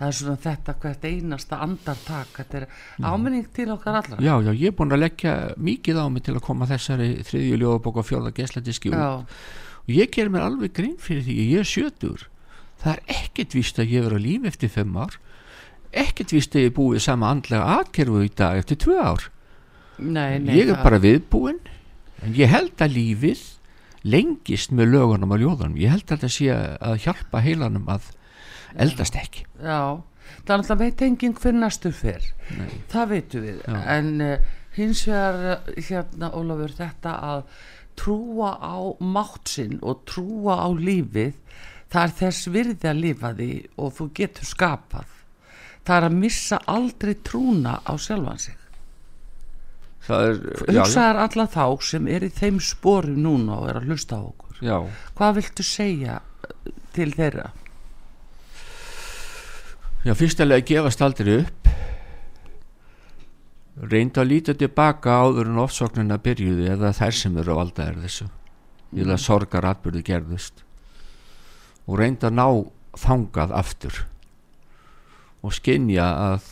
Það 0.00 0.06
er 0.06 0.16
svona 0.16 0.40
þetta 0.40 0.74
hvert 0.80 1.04
einasta 1.04 1.58
andartak 1.62 2.32
þetta 2.38 2.62
er 2.62 2.66
áminning 3.04 3.50
til 3.52 3.68
okkar 3.74 4.00
allra. 4.00 4.18
Já, 4.24 4.32
já, 4.40 4.50
ég 4.56 4.72
er 4.72 4.78
búin 4.78 4.96
að 4.96 5.04
leggja 5.04 5.34
mikið 5.60 6.00
á 6.00 6.06
mig 6.08 6.24
til 6.24 6.34
að 6.38 6.46
koma 6.48 6.70
þessari 6.70 7.10
þriðju 7.28 7.60
ljóðabók 7.60 8.00
á 8.00 8.08
fjóða 8.08 8.32
gesladiski 8.40 8.94
út. 8.94 9.36
Og 9.84 9.92
ég 10.00 10.10
ger 10.16 10.32
mér 10.32 10.48
alveg 10.48 10.72
grein 10.72 10.96
fyrir 10.96 11.26
því 11.28 11.36
að 11.36 11.52
ég 11.52 11.66
er 11.66 11.72
sjötur 11.74 12.26
það 12.82 12.96
er 12.96 13.20
ekkert 13.20 13.54
víst 13.56 13.78
að 13.78 13.94
ég 13.94 14.08
vera 14.08 14.22
líf 14.22 14.48
eftir 14.48 14.72
fimm 14.72 14.96
ár. 14.98 15.18
Ekkert 15.92 16.32
víst 16.34 16.56
að 16.56 16.64
ég 16.64 16.72
er 16.72 16.76
búið 16.76 17.04
sama 17.04 17.30
andlega 17.30 17.78
atkerfu 17.78 18.24
í 18.24 18.32
dag 18.32 18.62
eftir 18.62 18.80
tvö 18.80 18.98
ár 18.98 19.28
nei, 20.02 20.38
nei 20.38 20.56
ég 20.58 20.68
er 20.68 20.76
það- 20.76 20.84
bara 20.84 21.02
viðbúinn 21.02 21.60
en 22.22 22.34
ég 22.38 22.48
held 22.52 22.76
að 22.78 22.96
lífið 22.96 23.42
lengist 24.02 24.72
með 24.74 24.90
lögunum 24.96 25.30
og 25.34 25.38
ljóðunum. 25.42 25.76
Ég 25.78 25.92
held 25.94 26.06
að 26.06 26.16
þetta 26.16 26.30
sé 26.34 26.48
að 26.54 26.96
hjálpa 27.04 27.42
heilanum 27.42 27.86
að 27.92 28.08
eldast 28.82 29.14
ekki. 29.18 29.44
Já, 29.62 30.02
það 30.42 30.54
er 30.54 30.56
alltaf 30.56 30.80
veit 30.80 31.04
enginn 31.06 31.36
hver 31.38 31.54
næstu 31.54 31.92
fyrr 31.94 32.24
það 32.90 33.08
veitum 33.12 33.46
við. 33.46 33.60
Já. 33.66 33.78
en 33.96 34.20
uh, 34.20 34.36
hins 34.76 35.04
vegar 35.06 35.38
uh, 35.52 35.72
hérna 35.76 36.32
Ólafur 36.34 36.74
þetta 36.78 37.14
að 37.30 37.42
trúa 38.00 38.56
á 38.58 38.76
mátt 39.04 39.52
sinn 39.52 39.78
og 39.82 40.02
trúa 40.08 40.56
á 40.64 40.68
lífið 40.72 41.34
það 41.92 42.02
er 42.06 42.14
þess 42.22 42.48
virði 42.48 42.88
að 42.88 43.02
lifa 43.04 43.34
því 43.36 43.50
og 43.76 43.92
þú 43.98 44.08
getur 44.16 44.48
skapað. 44.48 45.10
Það 45.84 45.96
er 45.98 46.08
að 46.08 46.18
missa 46.22 46.58
aldrei 46.70 47.14
trúna 47.26 47.78
á 47.84 47.92
sjálfan 48.00 48.38
sig 48.38 48.58
hugsaðar 50.08 51.20
alla 51.26 51.46
þá 51.50 51.64
sem 51.86 52.08
er 52.10 52.26
í 52.26 52.30
þeim 52.34 52.58
sporum 52.62 53.20
núna 53.22 53.60
og 53.60 53.70
er 53.70 53.80
að 53.80 53.90
hlusta 53.90 54.18
á 54.18 54.22
okkur. 54.22 54.60
Já, 54.62 54.78
hvað 55.18 55.36
viltu 55.38 55.66
segja 55.66 56.18
uh, 56.22 56.72
til 56.94 57.10
þeirra? 57.14 57.50
Já, 60.02 60.14
fyrstulega 60.18 60.66
gefast 60.66 61.02
aldrei 61.04 61.36
upp. 61.44 61.68
Reynda 63.82 64.20
að 64.22 64.28
líta 64.28 64.54
tilbaka 64.58 65.14
áður 65.22 65.48
en 65.48 65.60
ofsóknina 65.62 66.18
byrjuði 66.22 66.66
eða 66.74 66.90
þær 66.96 67.16
sem 67.16 67.36
eru 67.40 67.54
að 67.54 67.60
valda 67.60 67.86
er 67.86 68.00
þessu. 68.02 68.26
Eða 68.92 69.16
sorgar 69.22 69.64
atbyrðu 69.70 70.02
gerðust. 70.04 70.64
Og 71.86 71.96
reynda 72.02 72.28
að 72.28 72.36
ná 72.36 72.46
þangað 72.98 73.54
aftur. 73.56 74.02
Og 75.42 75.54
skinja 75.56 76.10
að 76.10 76.50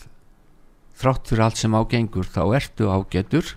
þrátt 1.00 1.30
fyrir 1.30 1.44
allt 1.46 1.60
sem 1.60 1.74
ágengur 1.74 2.28
þá 2.28 2.42
ertu 2.58 2.90
ágetur 2.92 3.54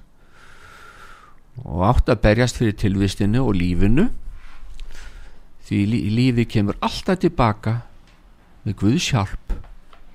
og 1.64 1.84
átt 1.86 2.10
að 2.10 2.22
berjast 2.24 2.58
fyrir 2.58 2.76
tilvistinu 2.82 3.44
og 3.46 3.58
lífinu. 3.60 4.08
Því 5.64 5.80
lí- 5.92 6.08
lífið 6.18 6.48
kemur 6.56 6.80
alltaf 6.84 7.22
tilbaka 7.24 7.78
með 8.66 8.80
Guðs 8.82 9.12
hjálp 9.14 9.54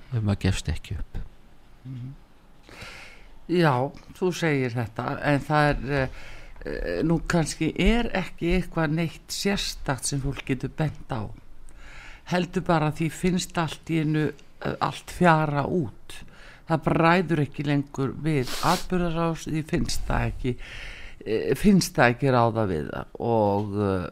ef 0.09 0.19
maður 0.19 0.41
gefst 0.47 0.69
ekki 0.73 0.97
upp. 0.99 1.21
Já, 3.49 3.73
þú 4.17 4.29
segir 4.35 4.75
þetta 4.75 5.05
en 5.25 5.41
það 5.41 5.69
er 5.71 5.79
uh, 5.89 6.19
uh, 6.69 6.99
nú 7.07 7.17
kannski 7.29 7.71
er 7.81 8.11
ekki 8.17 8.51
eitthvað 8.59 8.93
neitt 8.99 9.33
sérstakt 9.33 10.05
sem 10.05 10.21
fólk 10.21 10.43
getur 10.45 10.69
bent 10.77 11.09
á. 11.09 11.25
Heldur 12.29 12.65
bara 12.67 12.91
að 12.91 12.99
því 13.01 13.09
finnst 13.09 13.57
allt 13.57 13.89
í 13.89 14.03
einu 14.03 14.27
uh, 14.29 14.75
allt 14.85 15.09
fjara 15.17 15.65
út 15.65 16.19
það 16.69 16.83
bræður 16.85 17.41
ekki 17.43 17.65
lengur 17.67 18.13
við 18.23 18.53
atbyrðarás 18.69 19.47
því 19.49 19.65
finnst 19.73 20.05
það 20.07 20.25
ekki 20.29 20.53
uh, 20.55 21.51
finnst 21.59 21.97
það 21.97 22.13
ekki 22.15 22.33
ráða 22.37 22.65
við 22.69 22.87
það. 22.93 23.11
Og, 23.33 23.75
uh, 23.75 24.07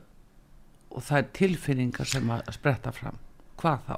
og 0.97 1.07
það 1.07 1.21
er 1.21 1.31
tilfinningar 1.39 2.09
sem 2.09 2.29
að 2.33 2.51
spretta 2.57 2.93
fram. 2.95 3.17
Hvað 3.57 3.81
þá? 3.89 3.97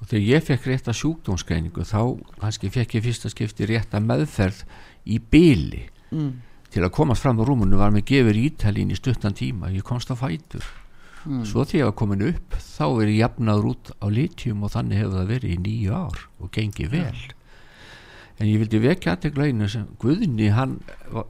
og 0.00 0.06
þegar 0.08 0.22
ég 0.24 0.44
fekk 0.46 0.66
rétta 0.70 0.92
sjúkdómsgreiningu 0.96 1.82
þá 1.84 1.98
kannski 2.40 2.70
fekk 2.72 2.94
ég 2.96 3.02
fyrsta 3.04 3.28
skipti 3.28 3.66
rétta 3.68 4.00
meðferð 4.00 4.62
í 5.04 5.18
byli 5.20 5.82
Mm. 6.10 6.40
til 6.72 6.82
að 6.82 6.90
komast 6.96 7.22
fram 7.22 7.38
á 7.38 7.44
rúmunu 7.46 7.76
var 7.78 7.92
mér 7.94 8.02
gefur 8.08 8.34
ítalín 8.34 8.90
í 8.90 8.96
stuttan 8.96 9.36
tíma. 9.36 9.68
Ég 9.70 9.84
komst 9.86 10.08
á 10.10 10.16
fætur. 10.18 10.64
Mm. 11.26 11.44
svo 11.44 11.66
þegar 11.68 11.78
ég 11.78 11.84
var 11.84 11.94
komin 12.00 12.22
upp 12.30 12.54
þá 12.56 12.84
er 13.02 13.10
ég 13.12 13.18
jafnaður 13.20 13.66
út 13.74 13.90
á 14.00 14.06
litjum 14.08 14.62
og 14.64 14.72
þannig 14.72 15.02
hefur 15.02 15.18
það 15.18 15.28
verið 15.34 15.52
í 15.52 15.58
nýju 15.60 15.92
ár 15.92 16.22
og 16.40 16.50
gengið 16.56 16.90
vel 16.94 17.20
en 18.40 18.48
ég 18.48 18.62
vildi 18.62 18.80
vekja 18.80 19.14
aðtegla 19.14 19.50
einu 19.50 19.68
sem 19.68 19.84
Guðni 20.00 20.48
hann, 20.56 20.78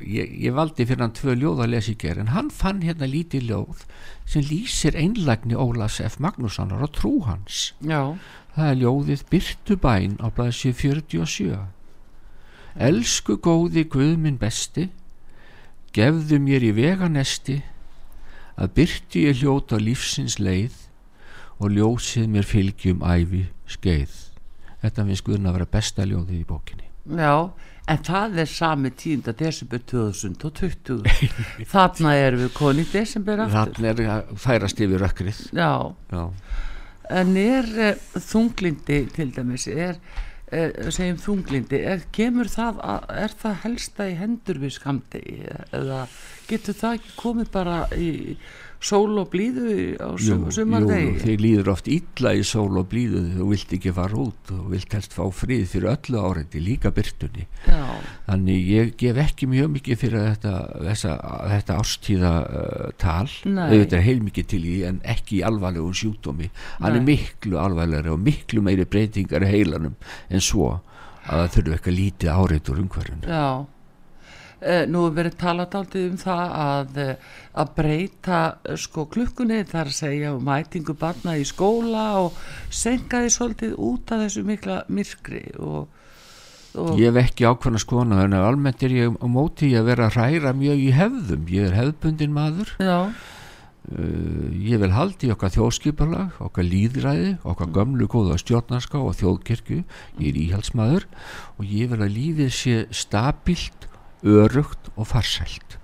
ég, 0.07 0.31
ég 0.47 0.55
valdi 0.55 0.87
fyrir 0.87 1.03
hann 1.03 1.15
tvö 1.17 1.35
ljóð 1.35 1.65
að 1.65 1.73
lesa 1.75 1.91
í 1.91 1.97
ger 1.99 2.21
en 2.23 2.31
hann 2.31 2.53
fann 2.55 2.85
hérna 2.87 3.09
lítið 3.11 3.49
ljóð 3.51 3.83
sem 4.31 4.47
lýsir 4.47 4.95
einlægni 4.95 5.59
Ólafs 5.59 5.99
F. 6.07 6.21
Magnússonar 6.23 6.87
og 6.87 6.95
trú 6.95 7.17
hans 7.27 7.73
Já, 7.83 8.15
Það 8.55 8.71
er 8.71 8.79
ljóðið 8.81 9.21
Byrtu 9.31 9.77
bæn 9.79 10.17
á 10.19 10.27
blaðsju 10.35 10.73
47. 10.75 11.59
Elsku 12.87 13.37
góði 13.43 13.85
Guð 13.91 14.17
minn 14.19 14.39
besti, 14.41 14.89
gefðu 15.95 16.41
mér 16.43 16.67
í 16.67 16.73
veganesti 16.75 17.61
að 18.59 18.75
byrtu 18.77 19.25
ég 19.29 19.41
hljóta 19.43 19.79
lífsins 19.79 20.39
leið 20.43 20.77
og 21.63 21.77
ljósið 21.77 22.29
mér 22.35 22.51
fylgjum 22.51 23.07
æfi 23.07 23.47
skeið. 23.71 24.15
Þetta 24.83 25.07
finnst 25.09 25.27
Guðna 25.27 25.53
að 25.53 25.61
vera 25.61 25.73
besta 25.79 26.09
ljóðið 26.09 26.41
í 26.43 26.47
bókinni. 26.49 26.90
Já, 27.11 27.35
en 27.91 28.03
það 28.07 28.41
er 28.43 28.51
sami 28.51 28.93
10. 28.95 29.33
desember 29.39 29.83
2020 29.91 31.07
þarna 31.73 32.15
erum 32.19 32.45
við 32.45 32.53
koni 32.57 32.87
í 32.87 32.91
desember 32.93 33.45
aftur 33.47 33.77
Þannig 33.81 34.03
er 34.07 34.13
að 34.15 34.33
færast 34.45 34.83
yfir 34.85 35.05
rökkrið. 35.05 35.45
Já, 35.57 35.71
Já. 36.13 36.25
en 37.21 37.37
er 37.43 37.71
uh, 37.91 38.09
þunglindi 38.31 39.01
til 39.17 39.31
dæmis 39.35 39.67
er, 39.73 39.99
uh, 40.53 40.91
segjum 40.93 41.21
þunglindi 41.25 41.83
er, 41.83 42.07
kemur 42.15 42.51
það, 42.53 42.83
að, 42.95 43.13
er 43.27 43.39
það 43.43 43.61
helsta 43.67 44.11
í 44.11 44.17
hendur 44.21 44.63
við 44.63 44.77
skamdegi 44.79 45.39
eða 45.73 46.05
getur 46.51 46.79
það 46.79 47.01
ekki 47.01 47.17
komið 47.19 47.55
bara 47.55 47.85
í 47.99 48.11
sól 48.81 49.19
og 49.21 49.29
blíðu 49.33 49.75
á 50.01 50.09
Jú, 50.17 50.25
sum, 50.25 50.47
jú, 50.49 50.55
sumardegi 50.61 51.17
þeir 51.25 51.43
líður 51.45 51.73
oft 51.75 51.91
illa 51.93 52.33
í 52.37 52.45
sól 52.47 52.81
og 52.81 52.89
blíðu 52.91 53.23
þú 53.35 53.49
vilt 53.51 53.75
ekki 53.77 53.93
fara 53.97 54.21
út 54.23 54.53
og 54.57 54.71
vilt 54.73 54.97
helst 54.97 55.17
fá 55.17 55.23
frið 55.35 55.67
fyrir 55.75 55.91
öllu 55.93 56.23
áreiti, 56.25 56.63
líka 56.65 56.93
byrtunni 56.95 57.47
Já, 57.67 57.83
þannig 58.29 58.71
ég 58.71 58.95
gef 59.01 59.21
ekki 59.21 59.51
mjög 59.51 59.73
mikið 59.77 60.01
fyrir 60.01 60.27
þetta, 60.31 60.55
þessa, 60.89 61.17
þetta 61.53 61.79
árstíða 61.81 62.33
uh, 62.41 62.87
auðvitað 63.01 63.99
er 63.99 64.07
heilmikið 64.07 64.49
til 64.55 64.63
í 64.65 64.77
en 64.89 65.01
ekki 65.09 65.41
í 65.41 65.43
alvarlegum 65.47 65.97
sjúkdómi. 65.97 66.51
Hann 66.81 66.99
er 66.99 67.05
miklu 67.07 67.59
alvarlegri 67.61 68.13
og 68.13 68.23
miklu 68.23 68.65
meiri 68.65 68.87
breytingar 68.89 69.47
í 69.47 69.51
heilanum 69.51 69.99
en 70.31 70.45
svo 70.45 70.73
að 71.27 71.45
það 71.45 71.53
þurfu 71.57 71.77
eitthvað 71.77 71.99
lítið 71.99 72.33
áreitt 72.35 72.73
úr 72.73 72.83
umhverfinu. 72.85 73.29
Já 73.29 73.47
Nú 74.61 75.07
er 75.09 75.15
verið 75.17 75.37
talað 75.41 75.77
aldrei 75.79 76.03
um 76.11 76.19
það 76.21 76.43
að, 76.61 76.99
eh, 77.01 77.31
að 77.63 77.71
breyta 77.79 78.41
eh, 78.65 78.77
sko 78.77 79.07
klukkunni 79.09 79.63
þar 79.65 79.89
að 79.89 79.97
segja 79.97 80.35
um 80.37 80.45
mætingu 80.45 80.97
barna 81.01 81.39
í 81.41 81.47
skóla 81.49 82.05
og 82.21 82.37
senka 82.69 83.23
því 83.25 83.33
svolítið 83.33 83.79
út 83.79 84.13
af 84.13 84.27
þessu 84.27 84.45
mikla 84.45 84.83
myrkri 84.93 85.47
og, 85.57 85.89
Ég 86.71 87.09
hef 87.09 87.17
ekki 87.19 87.49
ákvæmna 87.51 87.81
skoðana 87.83 88.25
en 88.29 88.35
almennt 88.39 88.83
er 88.87 88.93
ég 88.95 89.17
á 89.19 89.27
móti 89.27 89.73
að 89.75 89.89
vera 89.89 90.07
að 90.07 90.15
hræra 90.15 90.53
mjög 90.55 90.79
í 90.85 90.93
hefðum. 90.95 91.49
Ég 91.51 91.67
er 91.67 91.75
hefðbundin 91.75 92.37
maður. 92.37 92.71
Uh, 93.91 94.53
ég 94.55 94.79
vil 94.79 94.93
haldi 94.95 95.33
okkar 95.35 95.51
þjóðskipalag 95.51 96.37
okkar 96.45 96.69
líðræði, 96.69 97.33
okkar 97.43 97.73
gömlu 97.75 98.07
góða 98.13 98.39
stjórnarská 98.39 99.01
og 99.03 99.17
þjóðkirkju. 99.19 99.81
Ég 100.21 100.31
er 100.31 100.39
íhaldsmaður 100.45 101.09
og 101.57 101.67
ég 101.67 101.91
vil 101.91 102.05
að 102.05 102.15
lífið 102.15 102.55
sé 102.55 102.77
stabilt 102.95 103.91
örugt 104.25 104.91
og 104.97 105.09
farsælt. 105.11 105.79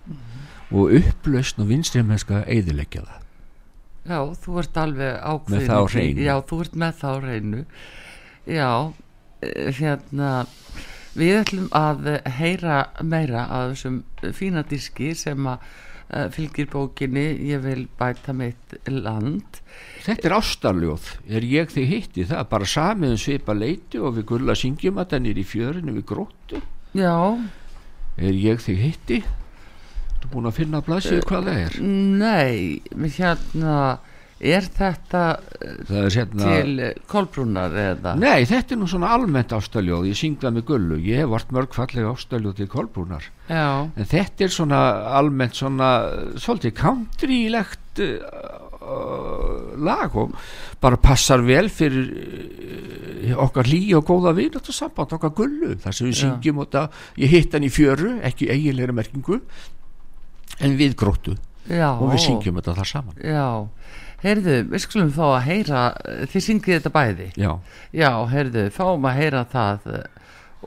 Og 0.75 0.97
upplausn 0.99 1.63
og 1.63 1.71
vinstrimennska 1.71 2.43
eðileggja 2.51 3.05
það. 3.07 3.23
Já, 4.07 4.21
þú 4.43 4.61
ert 4.63 4.79
alveg 4.79 5.17
ákveðin 5.19 5.57
Með 5.57 5.71
það 5.71 5.81
á 5.83 5.87
hreinu. 5.91 6.23
Já, 6.27 6.35
þú 6.47 6.61
ert 6.63 6.77
með 6.83 7.01
það 7.01 7.17
á 7.17 7.19
reynu 7.25 7.65
Já, 8.47 8.71
eh, 9.43 9.73
hérna 9.81 10.31
við 11.17 11.41
ætlum 11.41 11.67
að 11.75 12.07
eh, 12.13 12.31
heyra 12.39 12.79
meira 13.03 13.49
af 13.51 13.73
þessum 13.73 13.99
fína 14.37 14.63
diski 14.69 15.11
sem 15.19 15.49
að 15.51 15.65
uh, 16.13 16.29
fylgir 16.35 16.69
bókinni 16.71 17.27
Ég 17.49 17.65
vil 17.65 17.87
bæta 17.99 18.35
mitt 18.37 18.77
land. 18.87 19.61
Þetta 20.07 20.29
er 20.29 20.37
ástarljóð, 20.37 21.11
er 21.27 21.47
ég 21.51 21.73
þig 21.73 21.91
hitti 21.91 22.27
það? 22.31 22.47
Bara 22.53 22.71
samið 22.71 23.17
um 23.17 23.21
svipa 23.21 23.57
leiti 23.57 23.99
og 23.99 24.15
við 24.21 24.29
gulla 24.31 24.55
syngjum 24.59 25.01
að 25.03 25.15
það 25.15 25.25
nýr 25.27 25.41
í 25.43 25.47
fjörinu 25.51 25.97
við 25.97 26.07
gróttu. 26.13 26.63
Já, 26.97 27.17
er 28.17 28.37
ég 28.37 28.61
þig 28.65 28.83
hitti? 28.83 29.23
Þú 30.23 30.33
búin 30.33 30.51
að 30.51 30.59
finna 30.61 30.81
að 30.81 30.91
blaðsið 30.91 31.25
hvað 31.29 31.49
það 31.51 31.65
er? 31.65 31.81
Nei, 32.21 33.09
hérna 33.17 33.81
er 34.37 34.67
þetta 34.69 35.23
eh, 35.65 35.93
er 35.97 36.11
hérna 36.13 36.49
til 36.51 36.81
eh, 36.85 36.99
Kolbrúnar 37.09 37.73
eða? 37.81 38.13
Nei, 38.21 38.45
þetta 38.49 38.75
er 38.75 38.81
nú 38.81 38.89
svona 38.91 39.13
almennt 39.17 39.55
ástaljóð, 39.57 40.11
ég 40.11 40.19
syngða 40.19 40.53
með 40.53 40.67
gullu, 40.73 40.99
ég 41.01 41.23
hef 41.23 41.33
vart 41.33 41.55
mörg 41.57 41.77
fallega 41.77 42.13
ástaljóð 42.13 42.59
til 42.59 42.69
kolbrúnar, 42.73 43.31
Já, 43.49 43.89
en 43.89 44.11
þetta 44.13 44.47
er 44.47 44.53
svona 44.53 44.83
almennt 45.17 45.57
svona, 45.57 45.91
uh, 46.11 46.37
svolítið 46.43 46.77
countrylegt 46.83 48.03
uh, 48.05 48.66
lag 49.87 50.15
og 50.17 50.35
bara 50.83 50.99
passar 51.03 51.43
vel 51.47 51.69
fyrir 51.73 52.07
uh, 52.13 53.33
okkar 53.47 53.69
lí 53.69 53.81
og 53.97 54.07
góða 54.07 54.35
vinat 54.37 54.69
og 54.71 54.77
samband, 54.77 55.17
okkar 55.17 55.35
gullu, 55.37 55.75
þar 55.83 55.97
sem 55.97 56.11
við 56.11 56.21
syngjum 56.21 56.63
og 56.63 56.71
það, 56.73 57.03
ég 57.23 57.35
hitt 57.35 57.57
hann 57.57 57.67
í 57.67 57.73
fjöru, 57.73 58.17
ekki 58.27 58.51
eiginlega 58.53 58.97
merkingu, 58.97 59.41
en 60.63 60.77
við 60.79 60.97
gróttu. 60.99 61.37
Já. 61.67 61.97
Og 61.99 62.13
við 62.13 62.23
syngjum 62.29 62.61
þetta 62.61 62.77
þar 62.79 62.91
saman. 62.93 63.17
Já, 63.27 63.47
heyrðu, 64.23 64.59
við 64.71 64.85
skulum 64.85 65.11
fá 65.17 65.25
að 65.29 65.41
heyra 65.49 65.81
þið 66.31 66.47
syngið 66.49 66.79
þetta 66.79 66.95
bæði? 66.95 67.31
Já, 67.41 67.51
Já, 67.91 68.11
heyrðu, 68.31 68.69
fáum 68.75 69.09
að 69.11 69.19
heyra 69.21 69.43
það 69.51 69.91
eh, 69.97 70.07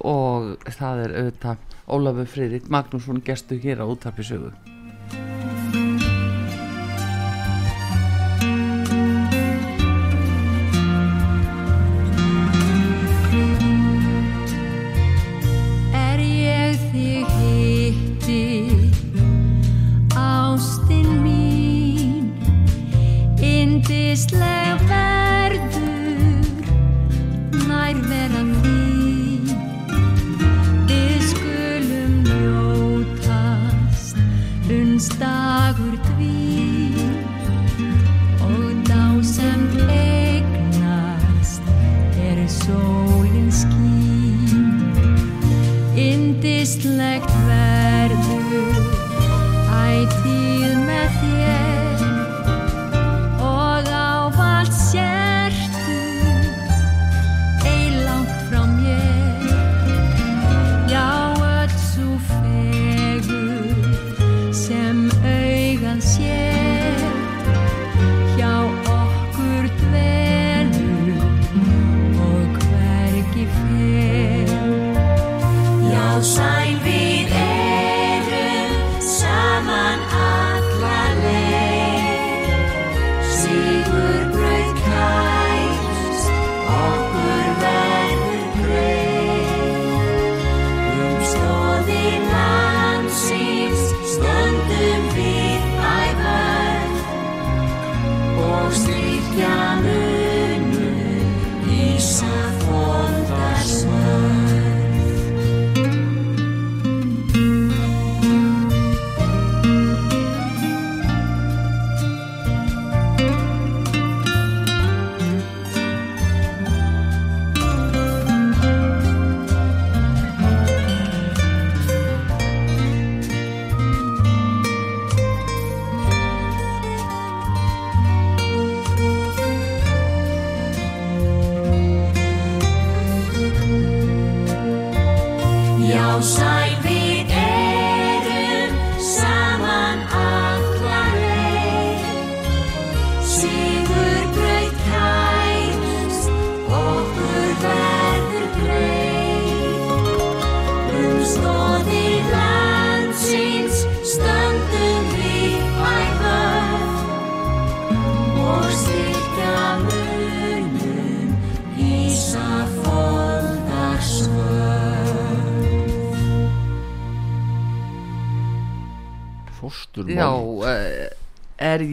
og 0.09 0.67
það 0.75 1.05
er 1.05 1.15
auðvitað 1.21 1.65
Ólafur 1.89 2.27
Friðrik 2.29 2.67
Magnússon 2.69 3.23
gestu 3.25 3.57
hér 3.63 3.81
á 3.81 3.85
útarpi 3.89 4.27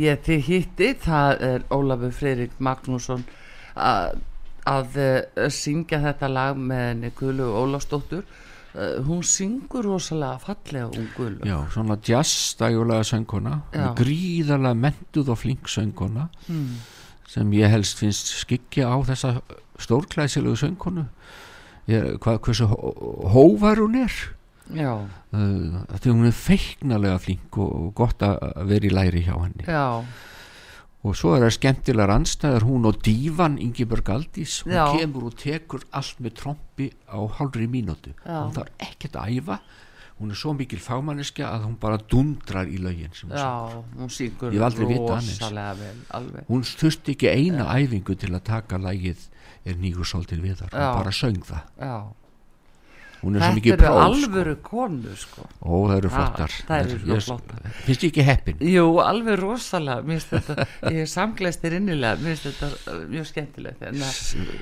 ég 0.07 0.23
þið 0.27 0.43
hitti, 0.49 0.89
það 1.05 1.45
er 1.51 1.67
Ólafur 1.75 2.13
Freyrik 2.17 2.57
Magnússon 2.63 3.25
að, 3.77 4.19
að 4.67 4.97
eh, 5.03 5.47
syngja 5.53 6.01
þetta 6.05 6.29
lag 6.33 6.57
með 6.59 7.09
Gulu 7.19 7.47
Ólafsdóttur. 7.63 8.25
Eh, 8.77 8.99
Hún 9.07 9.23
syngur 9.25 9.87
rosalega 9.89 10.39
fallega 10.43 10.91
um 10.93 11.07
Gulu. 11.17 11.39
Já, 11.49 11.59
svona 11.73 11.97
jazzstægulega 12.05 13.07
sönguna 13.09 13.61
gríðarlega 13.97 14.77
mentuð 14.87 15.31
og 15.33 15.39
flink 15.45 15.69
sönguna 15.73 16.29
Hmm. 16.47 16.75
sem 17.29 17.51
ég 17.53 17.69
helst 17.73 17.99
finnst 17.99 18.29
skikja 18.45 18.87
á 18.93 18.97
þessa 19.09 19.41
stórklæsilegu 19.83 20.57
söngunu 20.61 21.07
ég, 21.89 22.19
hvað, 22.21 22.39
hversu 22.45 22.67
hó- 22.69 23.29
hóvar 23.33 23.77
hún 23.81 23.97
er 24.05 24.13
uh, 25.33 25.85
þetta 25.93 26.11
hún 26.15 26.27
er 26.27 26.35
feiknalega 26.35 27.19
flink 27.23 27.59
og, 27.63 27.71
og 27.87 27.93
gott 27.95 28.25
að 28.27 28.41
vera 28.67 28.89
í 28.89 28.91
læri 28.95 29.23
hjá 29.27 29.37
henni. 29.39 29.67
Já, 29.69 30.03
og 31.07 31.15
svo 31.15 31.37
er 31.37 31.45
það 31.47 31.55
skemmtilegar 31.55 32.11
anstæður 32.17 32.67
hún 32.67 32.89
og 32.91 33.01
dívan 33.07 33.61
Ingeborg 33.63 34.09
Aldís 34.11 34.59
hún 34.67 34.75
Já. 34.75 34.87
kemur 34.97 35.29
og 35.31 35.37
tekur 35.39 35.85
allt 35.95 36.19
með 36.19 36.39
trompi 36.41 36.91
á 37.07 37.19
hálfri 37.39 37.69
mínútu. 37.71 38.15
Já. 38.25 38.43
hún 38.43 38.55
þarf 38.57 38.73
ekkert 38.89 39.21
að 39.23 39.37
æfa. 39.39 39.61
Hún 40.17 40.31
er 40.33 40.39
svo 40.41 40.55
mikil 40.57 40.81
fagmanneskja 40.81 41.51
að 41.53 41.67
hún 41.67 41.75
bara 41.77 41.99
dundrar 42.01 42.67
í 42.73 42.79
lögin 42.81 43.13
sem 43.13 43.29
hún 43.29 43.37
syngur. 43.37 43.83
hún 44.01 44.13
syngur 44.17 44.55
Ég 44.55 44.63
hef 44.63 44.65
aldrei 44.71 44.87
vitað 44.95 45.27
alveg. 46.17 46.47
hún 46.49 46.63
þurfti 46.65 47.13
ekki 47.13 47.29
eina 47.29 47.67
æfingu 47.77 48.17
til 48.17 48.33
að 48.33 48.43
taka 48.49 48.79
lægið 48.81 49.27
er 49.67 49.77
nýgur 49.77 50.09
svolítil 50.09 50.41
viðar. 50.41 50.73
Hún 50.73 50.97
bara 51.03 51.13
söng 51.13 51.43
það. 51.45 51.69
Já, 51.79 51.97
hún 53.23 53.37
er 53.37 53.41
svo 53.43 53.49
þetta 53.49 53.57
mikið 53.59 53.73
eru 53.73 53.83
próf 53.83 53.97
sko. 53.97 54.07
alvöru 54.07 54.57
konu, 54.63 55.15
sko. 55.17 55.47
ó 55.63 55.75
það 55.89 55.97
eru 55.97 56.11
flottar. 56.15 56.57
þær 56.71 56.91
eru 56.95 57.13
Ég- 57.13 57.25
flottar. 57.27 57.61
finnst 57.87 58.03
ég 58.07 58.11
ekki 58.13 58.27
heppin? 58.27 58.57
Jú, 58.61 58.87
alveg 59.03 59.39
rosalega, 59.41 60.19
þetta, 60.31 60.67
ég 60.91 61.01
er 61.05 61.11
samgleistir 61.11 61.79
innilega, 61.81 62.17
mér 62.23 62.37
finnst 62.37 62.61
þetta 62.63 62.99
mjög 63.13 63.31
skemmtilegt, 63.31 63.83
en, 63.83 64.03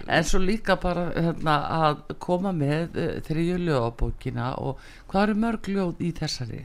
en 0.09 0.25
svo 0.25 0.39
líka 0.43 0.77
bara 0.81 1.09
hérna, 1.15 1.57
að 1.89 2.15
koma 2.19 2.53
með 2.53 2.95
uh, 2.97 3.21
þriðju 3.27 3.59
ljóðabókina 3.65 4.55
og 4.63 4.79
hvað 5.11 5.29
eru 5.29 5.41
mörg 5.47 5.69
ljóð 5.75 6.01
í 6.01 6.13
þessari? 6.17 6.65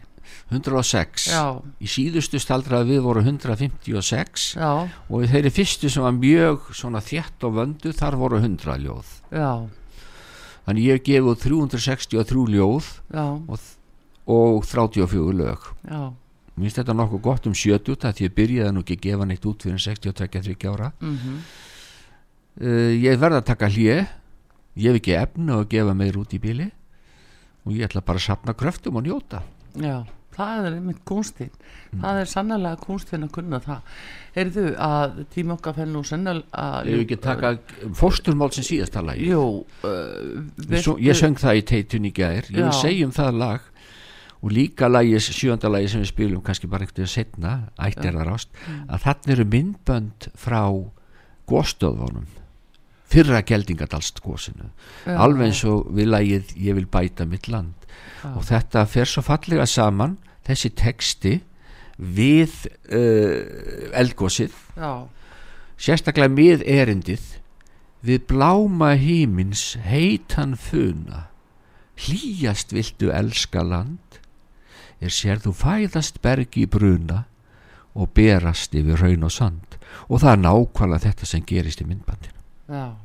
106 0.53 1.23
Já, 1.31 1.57
í 1.81 1.87
síðustu 1.89 2.37
staldraði 2.37 2.91
við 2.93 2.99
voru 3.01 3.23
156 3.25 4.43
já, 4.59 4.69
og 5.09 5.25
þeirri 5.31 5.51
fyrstu 5.53 5.89
sem 5.89 6.03
var 6.05 6.13
mjög 6.17 6.69
svona 6.77 7.01
þétt 7.01 7.45
og 7.47 7.55
vöndu 7.57 7.93
þar 7.97 8.17
voru 8.21 8.37
100 8.41 8.77
ljóð. 8.83 9.09
Já, 9.33 9.49
þannig 10.69 10.85
ég 10.85 10.99
hef 10.99 11.05
gefið 11.07 11.29
út 11.31 11.43
363 11.43 12.45
ljóð 12.53 12.89
og, 13.49 13.63
og 14.29 14.67
34 14.69 15.33
lög. 15.39 15.65
Já, 15.89 16.01
mér 16.53 16.67
finnst 16.67 16.81
þetta 16.83 16.95
nokkuð 16.99 17.23
gott 17.25 17.49
um 17.49 17.57
70 17.57 17.97
það 18.03 18.19
því 18.19 18.27
ég 18.27 18.35
byrjaði 18.37 18.75
nú 18.75 18.83
ekki 18.85 18.99
að 18.99 19.05
gefa 19.07 19.29
neitt 19.29 19.49
út 19.49 19.65
fyrir 19.65 19.81
62-30 19.81 20.69
ára. 20.69 20.91
Mhm, 21.01 21.39
uh, 22.61 22.91
ég 22.93 23.21
verð 23.21 23.39
að 23.41 23.47
taka 23.49 23.71
hlje 23.73 23.97
ég 24.79 24.91
hef 24.91 24.99
ekki 25.01 25.17
efna 25.17 25.59
að 25.59 25.71
gefa 25.73 25.95
meir 25.97 26.19
út 26.21 26.35
í 26.37 26.41
bíli 26.41 26.69
og 27.65 27.73
ég 27.73 27.89
ætla 27.89 28.05
bara 28.05 28.21
að 28.21 28.27
sapna 28.29 28.55
kröftum 28.55 29.01
og 29.01 29.07
njóta. 29.07 29.41
Já, 29.73 30.05
það 30.39 30.65
er 30.69 30.77
einmitt 30.79 31.03
kunstinn, 31.07 31.51
Mm. 31.89 32.01
það 32.03 32.17
er 32.21 32.27
sannlega 32.29 32.77
kunstinn 32.83 33.23
að 33.25 33.31
kunna 33.33 33.57
það. 33.65 33.79
Heyrðu 34.35 34.65
að 34.77 35.15
tíma 35.33 35.55
okkar 35.55 35.73
fenn 35.73 35.89
nú 35.95 36.03
sannlega 36.05 36.43
að... 36.53 36.85
ég 36.85 36.99
hef 36.99 37.05
ekki 37.07 37.17
taka 37.23 37.49
fósturmál 37.97 38.51
sem 38.53 38.63
síðasta 38.67 39.01
lagi? 39.01 39.25
Jú, 39.31 39.41
uh, 39.89 40.77
svo, 40.83 40.99
ég 41.01 41.17
söng 41.17 41.39
það 41.41 41.57
í 41.57 41.65
teitun 41.71 42.05
í 42.05 42.11
gær. 42.13 42.45
Ég 42.53 42.61
vil 42.61 42.75
segja 42.77 43.07
um 43.09 43.15
það 43.15 43.39
lag 43.41 43.65
og 44.39 44.53
líka 44.53 44.87
lagi, 44.87 45.17
sjönda 45.19 45.67
lagi 45.73 45.89
sem 45.89 46.03
við 46.05 46.11
spilum 46.13 46.43
kannski 46.45 46.69
bara 46.69 46.85
einhvern 46.85 47.01
veginn 47.01 47.11
setna 47.15 47.55
ættirðarást, 47.89 48.53
Mm. 48.53 48.85
að 48.93 49.03
þarna 49.07 49.33
eru 49.33 49.45
myndbönd 49.57 50.29
frá 50.37 50.61
góðstöðunum 51.49 52.27
fyrra 53.09 53.41
geldingadalst 53.41 54.21
góðsinu 54.21 54.69
alveg 55.09 55.49
eins 55.49 55.63
og 55.65 55.89
við 55.97 56.11
lagið 56.13 56.51
ég 56.61 56.75
vil 56.77 56.85
bæta 56.85 57.25
mitt 57.25 57.47
land. 57.49 57.73
Já. 58.21 58.35
og 58.35 58.43
þetta 58.45 58.85
fer 58.85 59.07
svo 59.09 59.23
fallega 59.25 59.65
saman 59.65 60.17
þessi 60.47 60.71
texti 60.77 61.33
við 61.99 62.53
uh, 62.91 63.91
eldgósið 63.99 64.55
sérstaklega 65.79 66.31
með 66.31 66.63
erindið 66.67 67.25
við 68.05 68.23
bláma 68.31 68.93
hímins 68.99 69.73
heitan 69.83 70.55
funa 70.55 71.27
hlýjast 71.99 72.71
viltu 72.71 73.11
elska 73.11 73.63
land 73.65 74.19
er 74.99 75.11
sér 75.11 75.41
þú 75.43 75.53
fæðast 75.55 76.21
bergi 76.23 76.65
í 76.65 76.71
bruna 76.71 77.25
og 77.99 78.11
berast 78.15 78.75
yfir 78.77 78.99
raun 79.01 79.25
og 79.27 79.33
sand. 79.33 79.77
Og 80.07 80.21
það 80.21 80.31
er 80.31 80.41
nákvæmlega 80.43 81.05
þetta 81.07 81.29
sem 81.29 81.45
gerist 81.47 81.81
í 81.83 81.87
myndbandinu. 81.87 82.35
Já, 82.69 82.95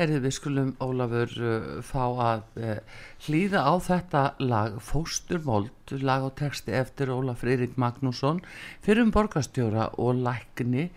erðu 0.00 0.20
við 0.26 0.34
skulum 0.36 0.72
Ólafur 0.82 1.32
uh, 1.40 1.68
fá 1.84 2.02
að 2.04 2.42
uh, 2.60 2.80
hlýða 3.26 3.62
á 3.64 3.74
þetta 3.80 4.24
lag 4.42 4.76
Fósturmold, 4.84 5.94
lag 6.04 6.26
og 6.26 6.34
texti 6.40 6.74
eftir 6.76 7.12
Ólaf 7.14 7.40
Freyrík 7.44 7.78
Magnússon 7.80 8.42
fyrir 8.84 9.06
um 9.06 9.14
borgastjóra 9.14 9.90
og 9.96 10.20
lækni 10.26 10.90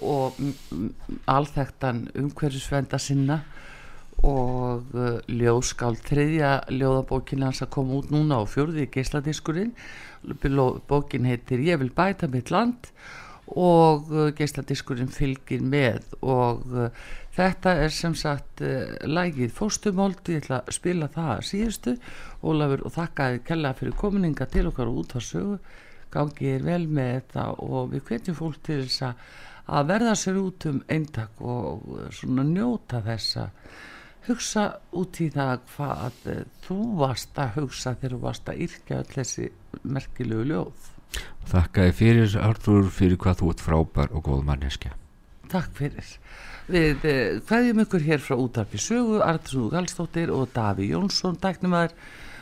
og 0.00 0.38
mm, 0.40 0.54
mm, 0.72 1.20
alþektan 1.32 2.06
umhverfisvenda 2.16 3.00
sinna 3.00 3.42
og 4.24 4.96
uh, 4.96 5.20
ljóskál 5.28 5.98
þriðja 6.00 6.56
ljóðabókin 6.72 7.44
hans 7.44 7.60
að 7.64 7.74
koma 7.76 8.00
út 8.00 8.10
núna 8.14 8.40
á 8.40 8.44
fjörði 8.48 8.88
geisladiskurinn 8.92 9.74
bókin 10.88 11.28
heitir 11.28 11.60
Ég 11.62 11.78
vil 11.82 11.92
bæta 11.94 12.28
mitt 12.30 12.50
land 12.50 12.88
og 13.46 14.08
uh, 14.10 14.30
geisladiskurinn 14.34 15.12
fylgir 15.12 15.62
með 15.62 16.02
og 16.22 16.64
uh, 16.72 16.88
þetta 17.36 17.72
er 17.84 17.92
sem 17.94 18.14
sagt 18.16 18.62
uh, 18.64 18.94
lægið 19.06 19.52
fóstumold, 19.56 20.22
ég 20.32 20.44
ætla 20.44 20.62
að 20.62 20.76
spila 20.76 21.08
það 21.12 21.42
síðustu, 21.50 21.96
Ólafur 22.46 22.84
og 22.86 22.94
þakkaði 22.96 23.42
kella 23.46 23.74
fyrir 23.76 23.98
kominninga 23.98 24.46
til 24.52 24.68
okkar 24.70 24.92
út 24.92 25.16
á 25.16 25.20
sögu, 25.24 25.58
gangið 26.14 26.54
er 26.54 26.64
vel 26.64 26.86
með 26.86 27.12
þetta 27.16 27.48
og 27.66 27.92
við 27.92 28.06
hvetjum 28.08 28.38
fólk 28.38 28.62
til 28.64 28.80
þess 28.84 29.10
að 29.66 29.90
verða 29.90 30.14
sér 30.16 30.40
út 30.40 30.66
um 30.70 30.80
eintak 30.88 31.42
og 31.42 31.86
uh, 31.92 32.08
svona 32.14 32.46
njóta 32.46 33.02
þessa 33.04 33.50
hugsa 34.26 34.66
út 34.98 35.20
í 35.22 35.28
það 35.34 35.64
hvað 35.74 36.20
uh, 36.32 36.42
þú 36.66 36.80
varst 37.02 37.40
að 37.42 37.56
hugsa 37.60 37.96
þegar 37.96 38.16
þú 38.16 38.20
varst 38.26 38.52
að 38.52 38.62
yrkja 38.66 39.00
öll 39.02 39.16
þessi 39.16 39.48
merkilegu 39.82 40.46
ljóð. 40.52 40.92
Þakkaði 41.46 41.92
fyrir 41.94 42.38
Artur 42.42 42.88
fyrir 42.92 43.20
hvað 43.22 43.42
þú 43.42 43.50
ert 43.52 43.62
frábær 43.64 44.14
og 44.16 44.24
góð 44.26 44.46
manneskja. 44.48 44.96
Takk 45.50 45.70
fyrir 45.78 46.16
Við 46.66 47.04
hvaðjum 47.46 47.84
ykkur 47.84 48.02
hér 48.02 48.22
frá 48.22 48.34
útarpi 48.42 48.78
sögu 48.82 49.20
Artur 49.22 49.68
Gallstóttir 49.70 50.32
og 50.34 50.48
Daví 50.54 50.88
Jónsson 50.90 51.36
dæknumæður 51.38 51.94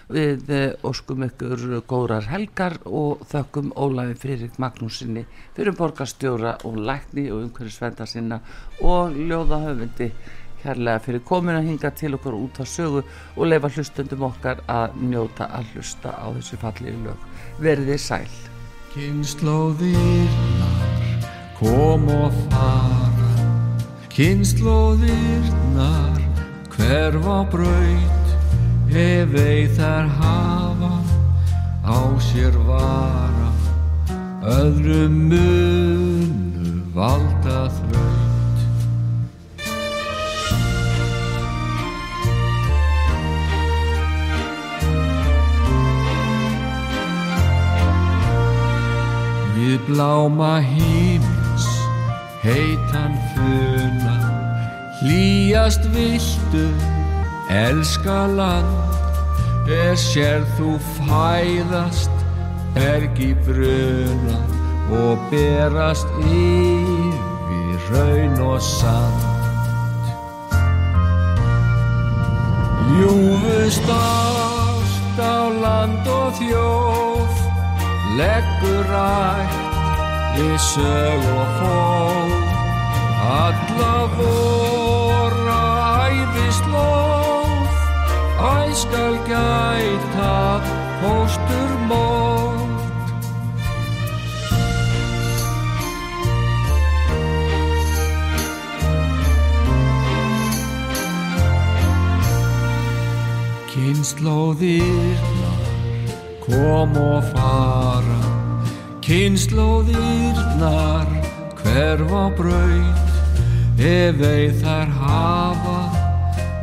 við 0.08 0.50
uh, 0.52 0.72
óskum 0.84 1.24
ykkur 1.26 1.82
góðrar 1.88 2.26
helgar 2.28 2.76
og 2.84 3.24
þökkum 3.30 3.72
Ólafi 3.76 4.14
Fririk 4.20 4.58
Magnúsinni 4.60 5.24
fyrir 5.56 5.76
borgarstjóra 5.78 6.58
og 6.68 6.76
lækni 6.76 7.30
og 7.32 7.42
umhverfisvenda 7.46 8.06
sinna 8.08 8.40
og 8.80 9.12
ljóðahöfundi 9.16 10.10
kærlega 10.64 10.98
fyrir 11.04 11.24
komin 11.28 11.58
að 11.58 11.68
hinga 11.70 11.90
til 11.96 12.14
okkur 12.16 12.34
út 12.38 12.60
á 12.60 12.64
sögu 12.64 13.00
og 13.36 13.44
leifa 13.48 13.68
hlustundum 13.76 14.22
okkar 14.30 14.58
að 14.68 14.88
njóta 15.04 15.44
að 15.52 15.64
hlusta 15.74 16.10
á 16.16 16.26
þessu 16.36 16.56
fallegu 16.60 16.98
lög. 17.08 17.18
Verðið 17.60 18.00
sæl. 18.00 18.32
Kynnslóðirnar 18.94 20.80
kom 21.58 22.04
og 22.14 22.32
fara 22.48 23.13
Kynnslóðirnar 24.14 26.20
hverfa 26.70 27.38
braut 27.50 28.28
ef 28.94 29.34
þær 29.74 30.06
hafa 30.20 30.92
á 31.82 31.98
sér 32.22 32.54
vara. 32.68 33.50
Öðru 34.54 35.10
munu 35.10 36.78
valda 36.94 37.66
þraut 37.74 38.62
Við 49.58 49.82
bláma 49.90 50.62
hímins 50.62 51.33
heitan 52.44 53.16
funa 53.32 54.16
hlýjast 55.00 55.84
viltu 55.94 56.66
elska 57.48 58.26
land. 58.38 58.92
Er 59.64 59.96
sér 59.96 60.44
þú 60.58 60.74
fæðast 60.98 62.12
bergi 62.76 63.32
bruna 63.46 64.36
og 64.92 65.22
berast 65.30 66.10
yfir 66.20 67.88
raun 67.88 68.36
og 68.44 68.60
sand. 68.60 69.24
Ljúfust 72.92 73.88
ást 73.96 75.18
á 75.18 75.48
land 75.64 76.04
og 76.20 76.36
þjóð 76.36 77.44
leggur 78.20 78.84
rætt 78.92 79.63
við 80.34 80.58
sög 80.58 81.22
og 81.34 81.48
fól. 81.58 82.30
Alla 83.24 83.96
vora 84.16 85.62
æfislóð 86.10 87.68
æskal 88.52 89.16
gæta 89.28 90.36
póstur 91.00 91.70
mót. 91.88 92.82
Kynnslóðirnar 103.74 105.62
kom 106.44 106.92
og 106.96 107.22
fara 107.32 108.43
Kynnslóðirnar 109.04 111.04
hverfa 111.58 112.22
braut 112.38 113.10
ef 113.76 114.22
ei 114.24 114.46
þær 114.62 114.88
hafa 114.96 115.80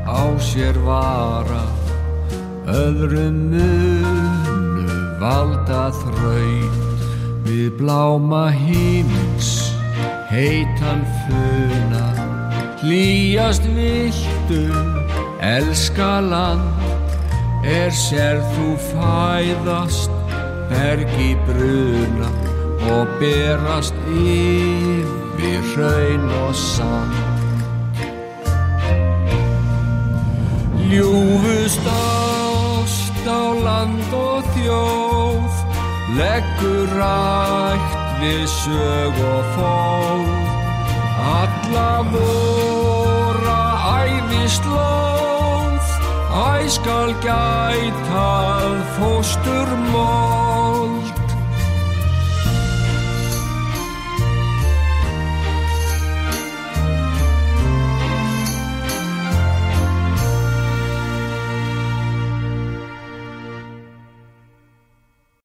á 0.09 0.25
sér 0.41 0.73
vara. 0.81 1.61
Öðrum 2.65 3.37
munu 3.51 4.95
valda 5.21 5.93
þraut 5.99 7.05
við 7.45 7.77
bláma 7.77 8.49
hímins 8.55 9.51
heitan 10.31 11.05
funa. 11.27 12.07
Hlýjast 12.81 13.69
viltu 13.75 14.63
elska 15.45 16.25
land 16.25 16.73
er 17.69 17.93
sér 17.93 18.41
þú 18.55 18.73
fæðast 18.89 20.20
bergi 20.71 21.35
bruna 21.47 22.29
og 22.91 23.07
berast 23.19 23.95
yfir 24.07 25.61
hraun 25.71 26.29
og 26.43 26.55
sand. 26.55 27.13
Ljúfust 30.91 31.85
ást 31.95 33.27
á 33.27 33.43
land 33.67 34.15
og 34.15 34.43
þjóð 34.55 35.53
leggur 36.19 36.89
rætt 36.99 37.99
við 38.21 38.43
sög 38.51 39.21
og 39.31 39.43
fól 39.55 40.25
alla 41.31 41.91
vora 42.11 43.63
æfislóð 44.03 45.87
æskal 46.45 47.11
gætað 47.23 48.79
fóstur 48.97 49.69
mól 49.91 50.50